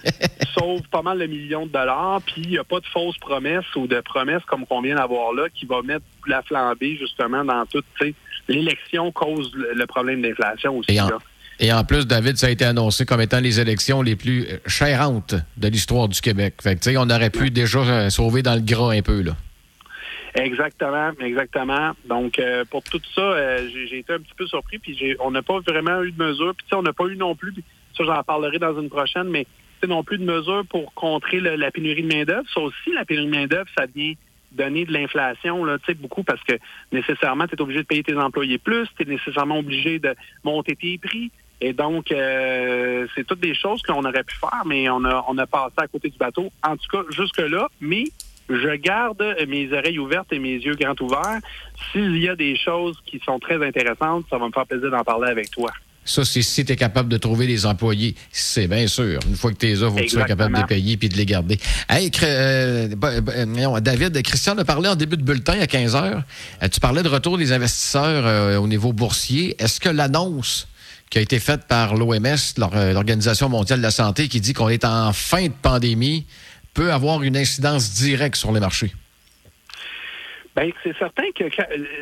sauve 0.49 0.81
pas 0.89 1.01
mal 1.01 1.19
de 1.19 1.25
millions 1.25 1.65
de 1.65 1.71
dollars, 1.71 2.21
puis 2.25 2.41
il 2.43 2.49
n'y 2.49 2.57
a 2.57 2.63
pas 2.63 2.79
de 2.79 2.85
fausses 2.85 3.17
promesses 3.17 3.75
ou 3.75 3.87
de 3.87 3.99
promesses 4.01 4.43
comme 4.45 4.65
qu'on 4.65 4.81
vient 4.81 4.95
d'avoir 4.95 5.33
là 5.33 5.47
qui 5.53 5.65
va 5.65 5.81
mettre 5.81 6.05
la 6.27 6.41
flambée 6.41 6.97
justement 6.97 7.43
dans 7.43 7.65
toute 7.65 7.85
l'élection 8.47 9.11
cause 9.11 9.51
le 9.55 9.85
problème 9.85 10.21
d'inflation 10.21 10.77
aussi. 10.77 10.93
Et 10.93 11.01
en, 11.01 11.09
et 11.59 11.73
en, 11.73 11.83
plus, 11.83 12.07
David, 12.07 12.37
ça 12.37 12.47
a 12.47 12.49
été 12.49 12.65
annoncé 12.65 13.05
comme 13.05 13.21
étant 13.21 13.39
les 13.39 13.59
élections 13.59 14.01
les 14.01 14.15
plus 14.15 14.47
chérantes 14.65 15.35
de 15.57 15.67
l'histoire 15.67 16.07
du 16.07 16.21
Québec. 16.21 16.55
Fait 16.61 16.79
que, 16.79 16.97
on 16.97 17.09
aurait 17.09 17.29
pu 17.29 17.51
déjà 17.51 17.79
euh, 17.79 18.09
sauver 18.09 18.41
dans 18.41 18.55
le 18.55 18.61
gras 18.61 18.93
un 18.93 19.01
peu 19.01 19.21
là. 19.21 19.33
Exactement, 20.35 21.11
exactement. 21.19 21.91
Donc, 22.07 22.39
euh, 22.39 22.63
pour 22.69 22.83
tout 22.83 23.01
ça, 23.13 23.21
euh, 23.21 23.67
j'ai 23.89 23.99
été 23.99 24.13
un 24.13 24.19
petit 24.19 24.35
peu 24.37 24.45
surpris, 24.45 24.77
puis 24.77 25.15
on 25.19 25.31
n'a 25.31 25.41
pas 25.41 25.59
vraiment 25.59 26.01
eu 26.03 26.11
de 26.11 26.23
mesure, 26.23 26.53
puis 26.55 26.67
on 26.73 26.83
n'a 26.83 26.93
pas 26.93 27.05
eu 27.05 27.17
non 27.17 27.35
plus 27.35 27.53
ça, 27.99 28.05
j'en 28.05 28.23
parlerai 28.23 28.59
dans 28.59 28.79
une 28.79 28.89
prochaine, 28.89 29.29
mais 29.29 29.45
non 29.87 30.03
plus 30.03 30.17
de 30.17 30.25
mesures 30.25 30.63
pour 30.69 30.93
contrer 30.93 31.39
la 31.39 31.71
pénurie 31.71 32.03
de 32.03 32.07
main-d'œuvre. 32.07 32.47
Ça 32.53 32.61
aussi, 32.61 32.91
la 32.93 33.05
pénurie 33.05 33.27
de 33.27 33.31
main-d'œuvre, 33.31 33.69
ça 33.77 33.85
vient 33.85 34.13
donner 34.51 34.85
de 34.85 34.91
l'inflation, 34.91 35.65
tu 35.65 35.85
sais, 35.85 35.93
beaucoup 35.93 36.23
parce 36.23 36.41
que 36.43 36.53
nécessairement, 36.91 37.47
tu 37.47 37.55
es 37.55 37.61
obligé 37.61 37.81
de 37.81 37.85
payer 37.85 38.03
tes 38.03 38.17
employés 38.17 38.57
plus, 38.57 38.87
tu 38.97 39.03
es 39.03 39.05
nécessairement 39.05 39.59
obligé 39.59 39.99
de 39.99 40.15
monter 40.43 40.75
tes 40.75 40.97
prix. 40.97 41.31
Et 41.61 41.73
donc, 41.73 42.11
euh, 42.11 43.05
c'est 43.13 43.27
toutes 43.27 43.41
des 43.41 43.53
choses 43.53 43.81
qu'on 43.81 44.03
aurait 44.05 44.23
pu 44.23 44.35
faire, 44.37 44.63
mais 44.65 44.89
on 44.89 45.03
a, 45.03 45.25
on 45.27 45.37
a 45.37 45.45
passé 45.45 45.75
à 45.77 45.87
côté 45.87 46.09
du 46.09 46.17
bateau. 46.17 46.51
En 46.63 46.77
tout 46.77 46.87
cas, 46.89 47.03
jusque-là, 47.09 47.67
mais 47.81 48.05
je 48.49 48.75
garde 48.75 49.23
mes 49.47 49.71
oreilles 49.73 49.99
ouvertes 49.99 50.31
et 50.31 50.39
mes 50.39 50.55
yeux 50.55 50.75
grands 50.75 50.95
ouverts. 51.01 51.39
S'il 51.91 52.17
y 52.17 52.29
a 52.29 52.35
des 52.35 52.55
choses 52.55 52.97
qui 53.05 53.19
sont 53.19 53.39
très 53.39 53.63
intéressantes, 53.63 54.25
ça 54.29 54.37
va 54.37 54.47
me 54.47 54.51
faire 54.51 54.65
plaisir 54.65 54.89
d'en 54.89 55.03
parler 55.03 55.29
avec 55.29 55.51
toi. 55.51 55.69
Ça, 56.09 56.25
c'est 56.25 56.41
si 56.41 56.65
tu 56.65 56.73
es 56.73 56.75
capable 56.75 57.07
de 57.07 57.17
trouver 57.17 57.45
des 57.45 57.67
employés. 57.67 58.15
C'est 58.31 58.67
bien 58.67 58.87
sûr. 58.87 59.19
Une 59.29 59.35
fois 59.35 59.51
que 59.51 59.57
tu 59.57 59.67
es 59.67 59.75
là, 59.75 59.89
il 59.89 59.89
faut 59.89 59.95
que 59.95 60.01
tu 60.01 60.09
sois 60.09 60.23
capable 60.23 60.55
de 60.55 60.61
les 60.61 60.65
payer 60.65 60.97
puis 60.97 61.07
de 61.07 61.15
les 61.15 61.25
garder? 61.27 61.59
Hey, 61.87 62.09
euh, 62.23 62.87
euh, 63.03 63.79
David, 63.79 64.19
Christian 64.23 64.57
a 64.57 64.65
parlé 64.65 64.89
en 64.89 64.95
début 64.95 65.17
de 65.17 65.21
bulletin 65.21 65.59
à 65.59 65.67
15 65.67 65.95
heures. 65.95 66.23
Euh, 66.63 66.67
tu 66.67 66.79
parlais 66.79 67.03
de 67.03 67.09
retour 67.09 67.37
des 67.37 67.51
investisseurs 67.51 68.59
au 68.59 68.67
niveau 68.67 68.91
boursier. 68.91 69.55
Est-ce 69.59 69.79
que 69.79 69.89
l'annonce 69.89 70.67
qui 71.11 71.19
a 71.19 71.21
été 71.21 71.39
faite 71.39 71.67
par 71.67 71.95
l'OMS, 71.95 72.37
l'Organisation 72.57 73.47
mondiale 73.47 73.77
de 73.77 73.83
la 73.83 73.91
santé, 73.91 74.27
qui 74.29 74.41
dit 74.41 74.53
qu'on 74.53 74.69
est 74.69 74.85
en 74.85 75.13
fin 75.13 75.43
de 75.43 75.53
pandémie, 75.61 76.25
peut 76.73 76.91
avoir 76.91 77.21
une 77.21 77.37
incidence 77.37 77.93
directe 77.93 78.35
sur 78.35 78.51
les 78.51 78.59
marchés? 78.59 78.95
Bien, 80.55 80.71
c'est 80.83 80.97
certain 80.97 81.29
que, 81.35 81.43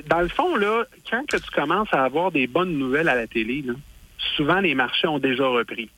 dans 0.07 0.21
le 0.21 0.29
fond, 0.29 0.55
là, 0.55 0.85
quand 1.09 1.25
que 1.27 1.35
tu 1.35 1.51
commences 1.51 1.89
à 1.91 2.05
avoir 2.05 2.31
des 2.31 2.47
bonnes 2.47 2.77
nouvelles 2.77 3.09
à 3.09 3.15
la 3.15 3.27
télé, 3.27 3.63
là, 3.65 3.73
souvent 4.37 4.61
les 4.61 4.75
marchés 4.75 5.07
ont 5.07 5.19
déjà 5.19 5.45
repris. 5.45 5.89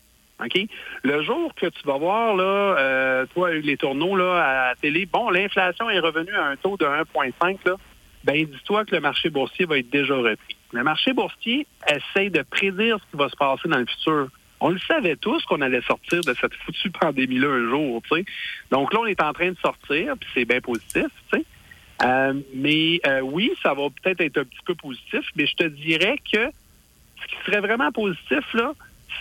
OK? 0.43 0.57
Le 1.03 1.21
jour 1.21 1.53
que 1.53 1.67
tu 1.67 1.85
vas 1.85 1.97
voir, 1.97 2.35
là, 2.35 2.43
euh, 2.43 3.25
toi, 3.33 3.53
les 3.53 3.77
tourneaux 3.77 4.15
là, 4.15 4.41
à 4.41 4.67
la 4.69 4.75
télé, 4.75 5.05
bon, 5.05 5.29
l'inflation 5.29 5.89
est 5.89 5.99
revenue 5.99 6.33
à 6.33 6.45
un 6.45 6.55
taux 6.55 6.77
de 6.77 6.85
1,5, 6.85 7.57
là, 7.65 7.75
ben 8.23 8.45
dis-toi 8.45 8.85
que 8.85 8.95
le 8.95 9.01
marché 9.01 9.29
boursier 9.29 9.65
va 9.65 9.77
être 9.77 9.89
déjà 9.89 10.15
repris. 10.15 10.55
Le 10.71 10.83
marché 10.83 11.13
boursier 11.13 11.67
essaie 11.87 12.29
de 12.29 12.41
prédire 12.41 12.97
ce 12.99 13.11
qui 13.11 13.17
va 13.17 13.29
se 13.29 13.35
passer 13.35 13.67
dans 13.67 13.79
le 13.79 13.85
futur. 13.85 14.29
On 14.61 14.69
le 14.69 14.79
savait 14.79 15.15
tous 15.15 15.43
qu'on 15.45 15.61
allait 15.61 15.81
sortir 15.81 16.21
de 16.21 16.33
cette 16.39 16.53
foutue 16.53 16.89
pandémie-là 16.91 17.47
un 17.47 17.69
jour, 17.69 18.01
tu 18.09 18.17
sais. 18.17 18.25
Donc 18.71 18.93
là, 18.93 18.99
on 19.01 19.05
est 19.05 19.21
en 19.21 19.31
train 19.31 19.51
de 19.51 19.57
sortir, 19.57 20.15
puis 20.19 20.29
c'est 20.33 20.45
bien 20.45 20.59
positif, 20.59 21.07
tu 21.31 21.39
sais. 21.39 21.45
Euh, 22.03 22.33
mais 22.53 23.01
euh, 23.05 23.21
oui, 23.21 23.51
ça 23.61 23.73
va 23.73 23.87
peut-être 23.89 24.21
être 24.21 24.37
un 24.37 24.45
petit 24.45 24.63
peu 24.65 24.75
positif, 24.75 25.21
mais 25.35 25.45
je 25.45 25.55
te 25.55 25.63
dirais 25.65 26.15
que 26.31 26.49
ce 27.21 27.27
qui 27.27 27.35
serait 27.45 27.61
vraiment 27.61 27.91
positif, 27.91 28.53
là, 28.53 28.73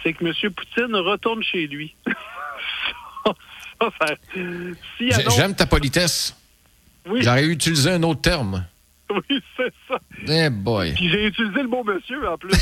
c'est 0.02 0.12
que 0.12 0.24
M. 0.24 0.32
Poutine 0.52 0.94
retourne 0.96 1.42
chez 1.42 1.66
lui. 1.66 1.94
J'aime 5.36 5.54
ta 5.54 5.66
politesse. 5.66 6.34
Oui. 7.08 7.20
J'aurais 7.22 7.44
utilisé 7.46 7.90
un 7.90 8.02
autre 8.02 8.20
terme. 8.20 8.64
Oui, 9.10 9.42
c'est 9.56 9.72
ça. 9.88 9.98
Eh 10.26 10.50
boy. 10.50 10.92
Puis 10.92 11.08
j'ai 11.08 11.28
utilisé 11.28 11.62
le 11.62 11.68
mot 11.68 11.82
monsieur 11.82 12.28
en 12.28 12.36
plus. 12.36 12.52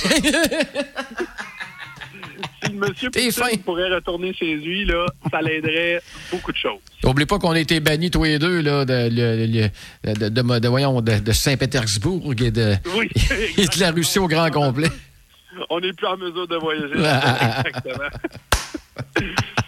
si 2.62 2.70
le 2.70 2.78
monsieur 2.78 3.10
Poutine 3.10 3.62
pourrait 3.64 3.92
retourner 3.92 4.32
chez 4.32 4.54
lui, 4.54 4.84
là, 4.84 5.06
ça 5.28 5.42
l'aiderait 5.42 6.00
beaucoup 6.30 6.52
de 6.52 6.56
choses. 6.56 6.78
N'oublie 7.02 7.26
pas 7.26 7.40
qu'on 7.40 7.50
a 7.50 7.58
été 7.58 7.80
bannis 7.80 8.12
tous 8.12 8.22
les 8.22 8.38
deux 8.38 8.60
là, 8.60 8.84
de, 8.84 9.08
de, 9.08 10.28
de, 10.28 11.18
de 11.18 11.32
Saint-Pétersbourg 11.32 12.32
et, 12.38 12.46
et 12.46 12.50
de 12.52 13.80
la 13.80 13.90
Russie 13.90 14.20
au 14.20 14.28
grand 14.28 14.48
complet 14.50 14.92
on 15.70 15.80
n'est 15.80 15.92
plus 15.92 16.06
en 16.06 16.16
mesure 16.16 16.46
de 16.46 16.56
voyager. 16.56 16.94
Exactement. 17.66 18.08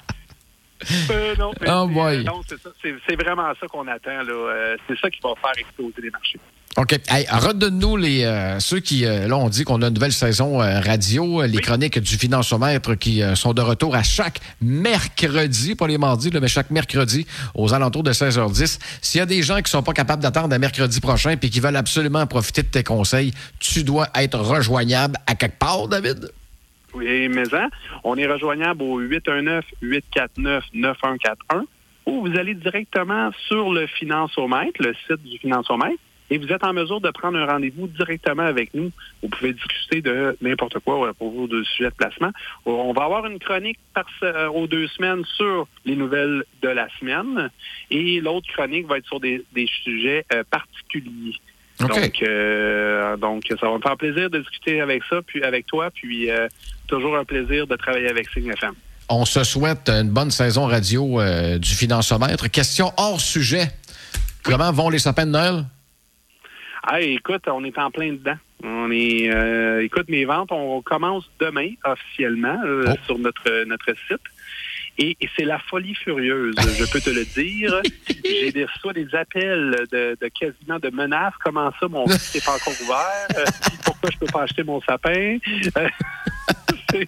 Euh, 1.10 1.34
non, 1.36 1.52
oh 1.66 2.42
c'est, 2.82 3.16
vraiment 3.16 3.52
ça 3.60 3.66
qu'on 3.66 3.86
attend. 3.88 4.22
Là. 4.22 4.32
Euh, 4.32 4.76
c'est 4.86 4.98
ça 4.98 5.10
qui 5.10 5.20
va 5.22 5.30
faire 5.40 5.58
exploser 5.58 6.02
les 6.02 6.10
marchés. 6.10 6.38
OK. 6.78 6.92
Hey, 7.08 7.26
redonne-nous 7.28 7.96
les 7.96 8.22
euh, 8.22 8.60
ceux 8.60 8.78
qui, 8.78 9.04
euh, 9.04 9.26
là, 9.26 9.36
on 9.36 9.48
dit 9.48 9.64
qu'on 9.64 9.82
a 9.82 9.88
une 9.88 9.94
nouvelle 9.94 10.12
saison 10.12 10.62
euh, 10.62 10.78
radio, 10.78 11.42
les 11.42 11.58
chroniques 11.58 11.98
du 11.98 12.16
financiomètre 12.16 12.94
qui 12.94 13.20
sont 13.34 13.52
de 13.52 13.60
retour 13.62 13.96
à 13.96 14.04
chaque 14.04 14.38
mercredi, 14.60 15.74
pas 15.74 15.88
les 15.88 15.98
mardis, 15.98 16.30
mais 16.32 16.46
chaque 16.46 16.70
mercredi 16.70 17.26
aux 17.54 17.74
alentours 17.74 18.04
de 18.04 18.12
16h10. 18.12 18.78
S'il 19.02 19.18
y 19.18 19.22
a 19.22 19.26
des 19.26 19.42
gens 19.42 19.60
qui 19.60 19.72
sont 19.72 19.82
pas 19.82 19.92
capables 19.92 20.22
d'attendre 20.22 20.54
un 20.54 20.58
mercredi 20.58 21.00
prochain 21.00 21.36
puis 21.36 21.50
qui 21.50 21.58
veulent 21.58 21.74
absolument 21.74 22.24
profiter 22.28 22.62
de 22.62 22.68
tes 22.68 22.84
conseils, 22.84 23.32
tu 23.58 23.82
dois 23.82 24.06
être 24.14 24.38
rejoignable 24.38 25.16
à 25.26 25.34
quelque 25.34 25.58
part, 25.58 25.88
David? 25.88 26.30
Oui, 26.94 27.28
mais 27.28 27.54
hein, 27.54 27.68
on 28.04 28.16
est 28.16 28.26
rejoignable 28.26 28.82
au 28.82 29.02
819-849-9141 29.02 31.64
ou 32.06 32.26
vous 32.26 32.38
allez 32.38 32.54
directement 32.54 33.30
sur 33.46 33.70
le 33.72 33.86
financiomètre, 33.86 34.80
le 34.80 34.94
site 35.06 35.22
du 35.22 35.36
financiomètre, 35.38 36.00
et 36.30 36.38
vous 36.38 36.52
êtes 36.52 36.64
en 36.64 36.72
mesure 36.72 37.00
de 37.00 37.10
prendre 37.10 37.38
un 37.38 37.46
rendez-vous 37.46 37.86
directement 37.86 38.44
avec 38.44 38.74
nous. 38.74 38.90
Vous 39.22 39.28
pouvez 39.28 39.52
discuter 39.52 40.02
de 40.02 40.36
n'importe 40.40 40.78
quoi 40.80 41.12
pour 41.14 41.30
vous 41.30 41.46
de 41.46 41.62
sujet 41.64 41.90
de 41.90 41.94
placement. 41.94 42.30
On 42.66 42.92
va 42.92 43.04
avoir 43.04 43.26
une 43.26 43.38
chronique 43.38 43.78
euh, 44.22 44.48
aux 44.48 44.66
deux 44.66 44.88
semaines 44.88 45.24
sur 45.36 45.68
les 45.84 45.96
nouvelles 45.96 46.44
de 46.62 46.68
la 46.68 46.88
semaine 46.98 47.50
et 47.90 48.20
l'autre 48.20 48.48
chronique 48.52 48.86
va 48.86 48.98
être 48.98 49.06
sur 49.06 49.20
des, 49.20 49.44
sujets 49.82 50.24
euh, 50.32 50.44
particuliers. 50.50 51.36
Donc, 51.80 52.22
euh, 52.22 53.16
donc, 53.16 53.44
ça 53.48 53.68
va 53.68 53.76
me 53.76 53.82
faire 53.82 53.96
plaisir 53.96 54.30
de 54.30 54.38
discuter 54.38 54.80
avec 54.80 55.02
ça, 55.08 55.22
puis 55.24 55.42
avec 55.44 55.66
toi, 55.66 55.90
puis 55.90 56.28
toujours 56.86 57.16
un 57.16 57.24
plaisir 57.24 57.66
de 57.66 57.76
travailler 57.76 58.08
avec 58.08 58.28
Signe 58.30 58.50
FM. 58.50 58.74
On 59.08 59.24
se 59.24 59.44
souhaite 59.44 59.88
une 59.88 60.10
bonne 60.10 60.30
saison 60.30 60.66
radio 60.66 61.20
du 61.58 61.74
financemètre. 61.74 62.48
Question 62.50 62.92
hors 62.96 63.20
sujet. 63.20 63.68
Comment 64.42 64.72
vont 64.72 64.90
les 64.90 64.98
sapins 64.98 65.26
de 65.26 65.30
Noël? 65.30 65.64
Ah, 66.90 67.00
écoute, 67.00 67.42
on 67.48 67.64
est 67.64 67.76
en 67.78 67.90
plein 67.90 68.12
dedans. 68.12 68.38
On 68.64 68.90
est, 68.90 69.30
euh, 69.30 69.84
écoute, 69.84 70.08
mes 70.08 70.24
ventes, 70.24 70.50
on 70.50 70.80
commence 70.80 71.30
demain 71.38 71.72
officiellement 71.84 72.58
euh, 72.64 72.86
oh. 72.88 72.94
sur 73.04 73.18
notre 73.18 73.64
notre 73.64 73.94
site. 74.08 74.22
Et, 74.98 75.16
c'est 75.36 75.44
la 75.44 75.58
folie 75.60 75.94
furieuse, 75.94 76.56
je 76.58 76.90
peux 76.90 77.00
te 77.00 77.10
le 77.10 77.24
dire. 77.24 77.80
J'ai 78.24 78.50
des, 78.50 78.64
reçois 78.64 78.92
des 78.92 79.14
appels 79.14 79.86
de, 79.92 80.16
de, 80.20 80.28
quasiment 80.28 80.78
de 80.78 80.90
menaces. 80.90 81.34
Comment 81.42 81.72
ça, 81.78 81.86
mon 81.88 82.06
site 82.08 82.34
n'est 82.34 82.40
pas 82.40 82.56
encore 82.56 82.74
ouvert? 82.82 83.28
Euh, 83.36 83.44
pourquoi 83.84 84.10
je 84.10 84.18
peux 84.18 84.26
pas 84.26 84.42
acheter 84.42 84.64
mon 84.64 84.80
sapin? 84.82 85.38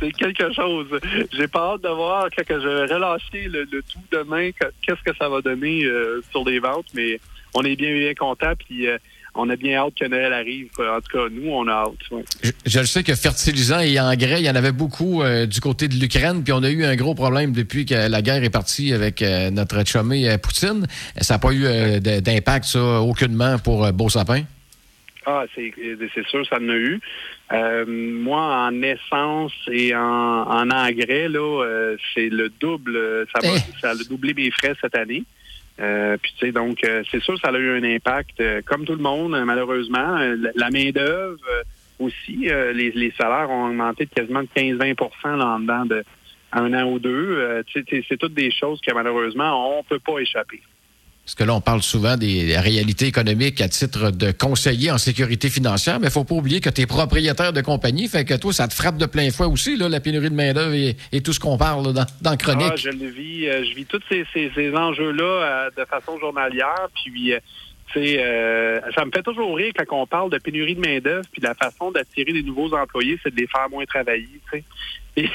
c'est 0.00 0.12
quelque 0.12 0.52
chose. 0.52 0.88
J'ai 1.32 1.48
pas 1.48 1.74
hâte 1.74 1.82
de 1.82 1.88
voir 1.88 2.28
quand 2.36 2.44
je 2.48 2.68
vais 2.68 2.94
relâcher 2.94 3.48
le, 3.48 3.64
tout 3.66 4.02
demain, 4.10 4.50
qu'est-ce 4.52 5.02
que 5.02 5.16
ça 5.16 5.28
va 5.28 5.40
donner 5.40 5.86
sur 6.32 6.44
les 6.44 6.58
ventes, 6.58 6.86
mais 6.94 7.20
on 7.54 7.62
est 7.62 7.76
bien, 7.76 7.92
bien 7.94 8.14
content. 8.14 8.52
Puis 8.58 8.88
euh, 8.88 8.98
on 9.34 9.50
a 9.50 9.56
bien 9.56 9.78
hâte 9.78 9.94
que 9.98 10.06
Noël 10.06 10.32
arrive. 10.32 10.68
En 10.78 11.00
tout 11.00 11.18
cas, 11.18 11.28
nous, 11.30 11.50
on 11.50 11.66
a 11.68 11.72
hâte. 11.72 12.24
Je, 12.64 12.82
sais 12.84 13.02
que 13.02 13.14
fertilisants 13.14 13.80
et 13.80 13.98
engrais, 13.98 14.40
il 14.40 14.46
y 14.46 14.50
en 14.50 14.54
avait 14.54 14.72
beaucoup 14.72 15.22
euh, 15.22 15.46
du 15.46 15.60
côté 15.60 15.88
de 15.88 15.94
l'Ukraine, 15.94 16.42
puis 16.44 16.52
on 16.52 16.62
a 16.62 16.70
eu 16.70 16.84
un 16.84 16.96
gros 16.96 17.14
problème 17.14 17.52
depuis 17.52 17.86
que 17.86 18.08
la 18.08 18.22
guerre 18.22 18.44
est 18.44 18.50
partie 18.50 18.92
avec 18.92 19.22
euh, 19.22 19.50
notre 19.50 19.84
chumé 19.86 20.36
Poutine. 20.38 20.86
Ça 21.20 21.34
n'a 21.34 21.38
pas 21.38 21.52
eu 21.52 22.00
d'impact, 22.00 22.64
ça, 22.64 23.00
aucunement 23.00 23.58
pour 23.58 23.92
Beau 23.92 24.08
Sapin? 24.08 24.42
Ah, 25.26 25.44
c'est 25.54 25.72
sûr, 26.28 26.46
ça 26.46 26.56
en 26.60 26.68
a 26.68 26.74
eu. 26.74 27.00
moi, 27.86 28.68
en 28.68 28.82
essence 28.82 29.52
et 29.70 29.94
en, 29.94 30.70
engrais, 30.70 31.28
là, 31.28 31.96
c'est 32.14 32.28
le 32.28 32.50
double. 32.60 33.26
Ça, 33.34 33.46
va, 33.46 33.56
eh. 33.56 33.80
ça 33.80 33.90
a 33.90 33.94
doublé 34.08 34.34
mes 34.34 34.50
frais 34.50 34.74
cette 34.80 34.96
année. 34.96 35.24
Euh, 35.80 36.16
puis 36.20 36.32
tu 36.38 36.46
sais, 36.46 36.52
donc 36.52 36.84
euh, 36.84 37.02
c'est 37.10 37.20
sûr 37.20 37.38
ça 37.40 37.48
a 37.48 37.58
eu 37.58 37.76
un 37.76 37.82
impact, 37.82 38.40
euh, 38.40 38.62
comme 38.64 38.84
tout 38.84 38.94
le 38.94 39.02
monde, 39.02 39.36
malheureusement. 39.44 40.18
la 40.54 40.70
main-d'œuvre 40.70 41.40
aussi, 41.98 42.48
les, 42.74 43.12
salaires 43.16 43.50
ont 43.50 43.68
augmenté 43.68 44.06
de 44.06 44.10
quasiment 44.10 44.42
de 44.42 44.48
15-20 44.56 45.42
en 45.42 45.60
dedans 45.60 45.86
de 45.86 46.04
un 46.52 46.72
an 46.74 46.92
ou 46.92 46.98
deux. 46.98 47.62
c'est 47.72 48.16
toutes 48.16 48.34
des 48.34 48.50
choses 48.52 48.80
que 48.80 48.92
malheureusement, 48.92 49.78
on 49.78 49.82
peut 49.82 49.98
pas 49.98 50.18
échapper. 50.18 50.60
Parce 51.24 51.34
que 51.36 51.44
là, 51.44 51.54
on 51.54 51.60
parle 51.60 51.82
souvent 51.82 52.16
des 52.18 52.56
réalités 52.58 53.06
économiques 53.06 53.60
à 53.62 53.68
titre 53.68 54.10
de 54.10 54.30
conseiller 54.30 54.90
en 54.90 54.98
sécurité 54.98 55.48
financière, 55.48 55.98
mais 55.98 56.08
il 56.08 56.12
faut 56.12 56.24
pas 56.24 56.34
oublier 56.34 56.60
que 56.60 56.68
tu 56.68 56.82
es 56.82 56.86
propriétaire 56.86 57.54
de 57.54 57.62
compagnie, 57.62 58.08
fait 58.08 58.26
que 58.26 58.34
toi, 58.34 58.52
ça 58.52 58.68
te 58.68 58.74
frappe 58.74 58.98
de 58.98 59.06
plein 59.06 59.30
fouet 59.30 59.46
aussi, 59.46 59.76
là, 59.76 59.88
la 59.88 60.00
pénurie 60.00 60.28
de 60.28 60.34
main-d'œuvre 60.34 60.74
et, 60.74 61.20
tout 61.22 61.32
ce 61.32 61.40
qu'on 61.40 61.56
parle 61.56 61.94
dans, 61.94 62.04
dans 62.20 62.36
Chronique. 62.36 62.72
Ah, 62.72 62.76
je 62.76 62.90
le 62.90 63.08
vis. 63.08 63.48
Euh, 63.48 63.64
je 63.64 63.74
vis 63.74 63.86
tous 63.86 64.02
ces, 64.10 64.76
enjeux-là 64.76 65.24
euh, 65.24 65.70
de 65.76 65.84
façon 65.86 66.18
journalière. 66.18 66.88
Puis, 66.94 67.32
euh, 67.32 67.38
euh, 67.96 68.80
ça 68.94 69.04
me 69.04 69.10
fait 69.10 69.22
toujours 69.22 69.56
rire 69.56 69.72
quand 69.76 70.02
on 70.02 70.06
parle 70.06 70.30
de 70.30 70.38
pénurie 70.38 70.74
de 70.74 70.80
main-d'œuvre, 70.80 71.26
puis 71.30 71.40
la 71.40 71.54
façon 71.54 71.90
d'attirer 71.90 72.32
des 72.32 72.42
nouveaux 72.42 72.74
employés, 72.74 73.18
c'est 73.22 73.34
de 73.34 73.40
les 73.40 73.46
faire 73.46 73.68
moins 73.70 73.84
travailler. 73.84 74.40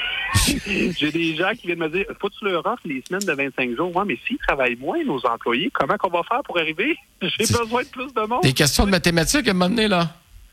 J'ai 0.97 1.11
des 1.11 1.35
gens 1.35 1.51
qui 1.51 1.67
viennent 1.67 1.79
me 1.79 1.89
dire 1.89 2.05
Faut 2.19 2.29
que 2.29 2.35
tu 2.37 2.45
leur 2.45 2.65
offres 2.65 2.81
les 2.85 3.01
semaines 3.07 3.25
de 3.25 3.33
25 3.33 3.75
jours. 3.75 3.95
Ouais, 3.95 4.03
mais 4.05 4.17
s'ils 4.27 4.37
travaillent 4.37 4.75
moins, 4.75 5.03
nos 5.03 5.25
employés, 5.25 5.69
comment 5.73 5.97
qu'on 5.97 6.09
va 6.09 6.23
faire 6.23 6.41
pour 6.43 6.57
arriver? 6.59 6.97
J'ai 7.21 7.45
besoin 7.45 7.83
de 7.83 7.87
plus 7.87 8.13
de 8.13 8.21
monde. 8.27 8.43
Des 8.43 8.53
questions 8.53 8.85
de 8.85 8.91
mathématiques 8.91 9.47
à 9.47 9.51
un 9.51 9.53
moment 9.53 9.69
donné, 9.69 9.87
là. 9.87 10.09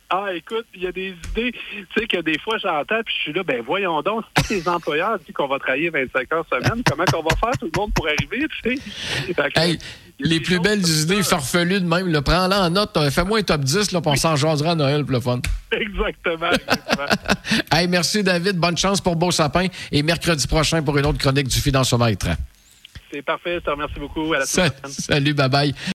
Ah, 0.09 0.29
écoute, 0.33 0.67
il 0.73 0.85
y 0.85 0.87
a 0.87 0.93
des 0.93 1.17
idées, 1.33 1.51
tu 1.53 1.87
sais, 1.97 2.07
que 2.07 2.21
des 2.21 2.39
fois 2.39 2.59
j'entends, 2.59 3.03
puis 3.05 3.13
je 3.17 3.23
suis 3.23 3.33
là, 3.33 3.43
ben 3.43 3.61
voyons 3.61 4.03
donc, 4.03 4.25
si 4.45 4.55
les 4.55 4.69
employeurs 4.69 5.19
disent 5.19 5.35
qu'on 5.35 5.49
va 5.49 5.59
travailler 5.59 5.91
25 5.91 6.33
heures 6.33 6.47
semaine, 6.49 6.81
comment 6.89 7.05
qu'on 7.07 7.23
va 7.23 7.35
faire 7.35 7.59
tout 7.59 7.69
le 7.75 7.77
monde 7.77 7.93
pour 7.93 8.07
arriver, 8.07 8.47
tu 8.63 8.77
sais? 8.77 9.79
Les 10.19 10.41
plus 10.41 10.61
belles 10.61 10.87
idées 10.87 11.23
farfelues 11.23 11.81
de 11.81 11.87
même, 11.87 12.23
prends-la 12.23 12.63
en 12.67 12.71
note, 12.71 12.99
fais-moi 13.11 13.41
un 13.41 13.43
top 13.43 13.61
10, 13.63 13.93
là, 13.93 14.01
puis 14.01 14.11
on 14.11 14.17
s'en 14.17 14.37
jasera 14.37 14.73
à 14.73 14.75
Noël 14.75 15.05
pour 15.05 15.13
le 15.13 15.21
fun. 15.21 15.41
Exactement. 15.73 16.51
hey, 17.73 17.87
merci 17.89 18.23
David, 18.23 18.57
bonne 18.57 18.77
chance 18.77 19.01
pour 19.01 19.17
Beau 19.17 19.31
Sapin, 19.31 19.67
et 19.93 20.03
mercredi 20.03 20.47
prochain 20.47 20.83
pour 20.83 20.97
une 20.97 21.07
autre 21.07 21.19
chronique 21.19 21.49
du 21.49 21.59
Financiomètre. 21.59 22.29
C'est 23.13 23.23
parfait, 23.23 23.55
je 23.57 23.61
te 23.61 23.71
remercie 23.71 24.01
beaucoup. 24.01 24.35
À 24.35 24.41
la 24.41 24.47
semaine 24.47 24.71
Salut, 24.89 25.35
bye 25.35 25.49
bye. 25.49 25.75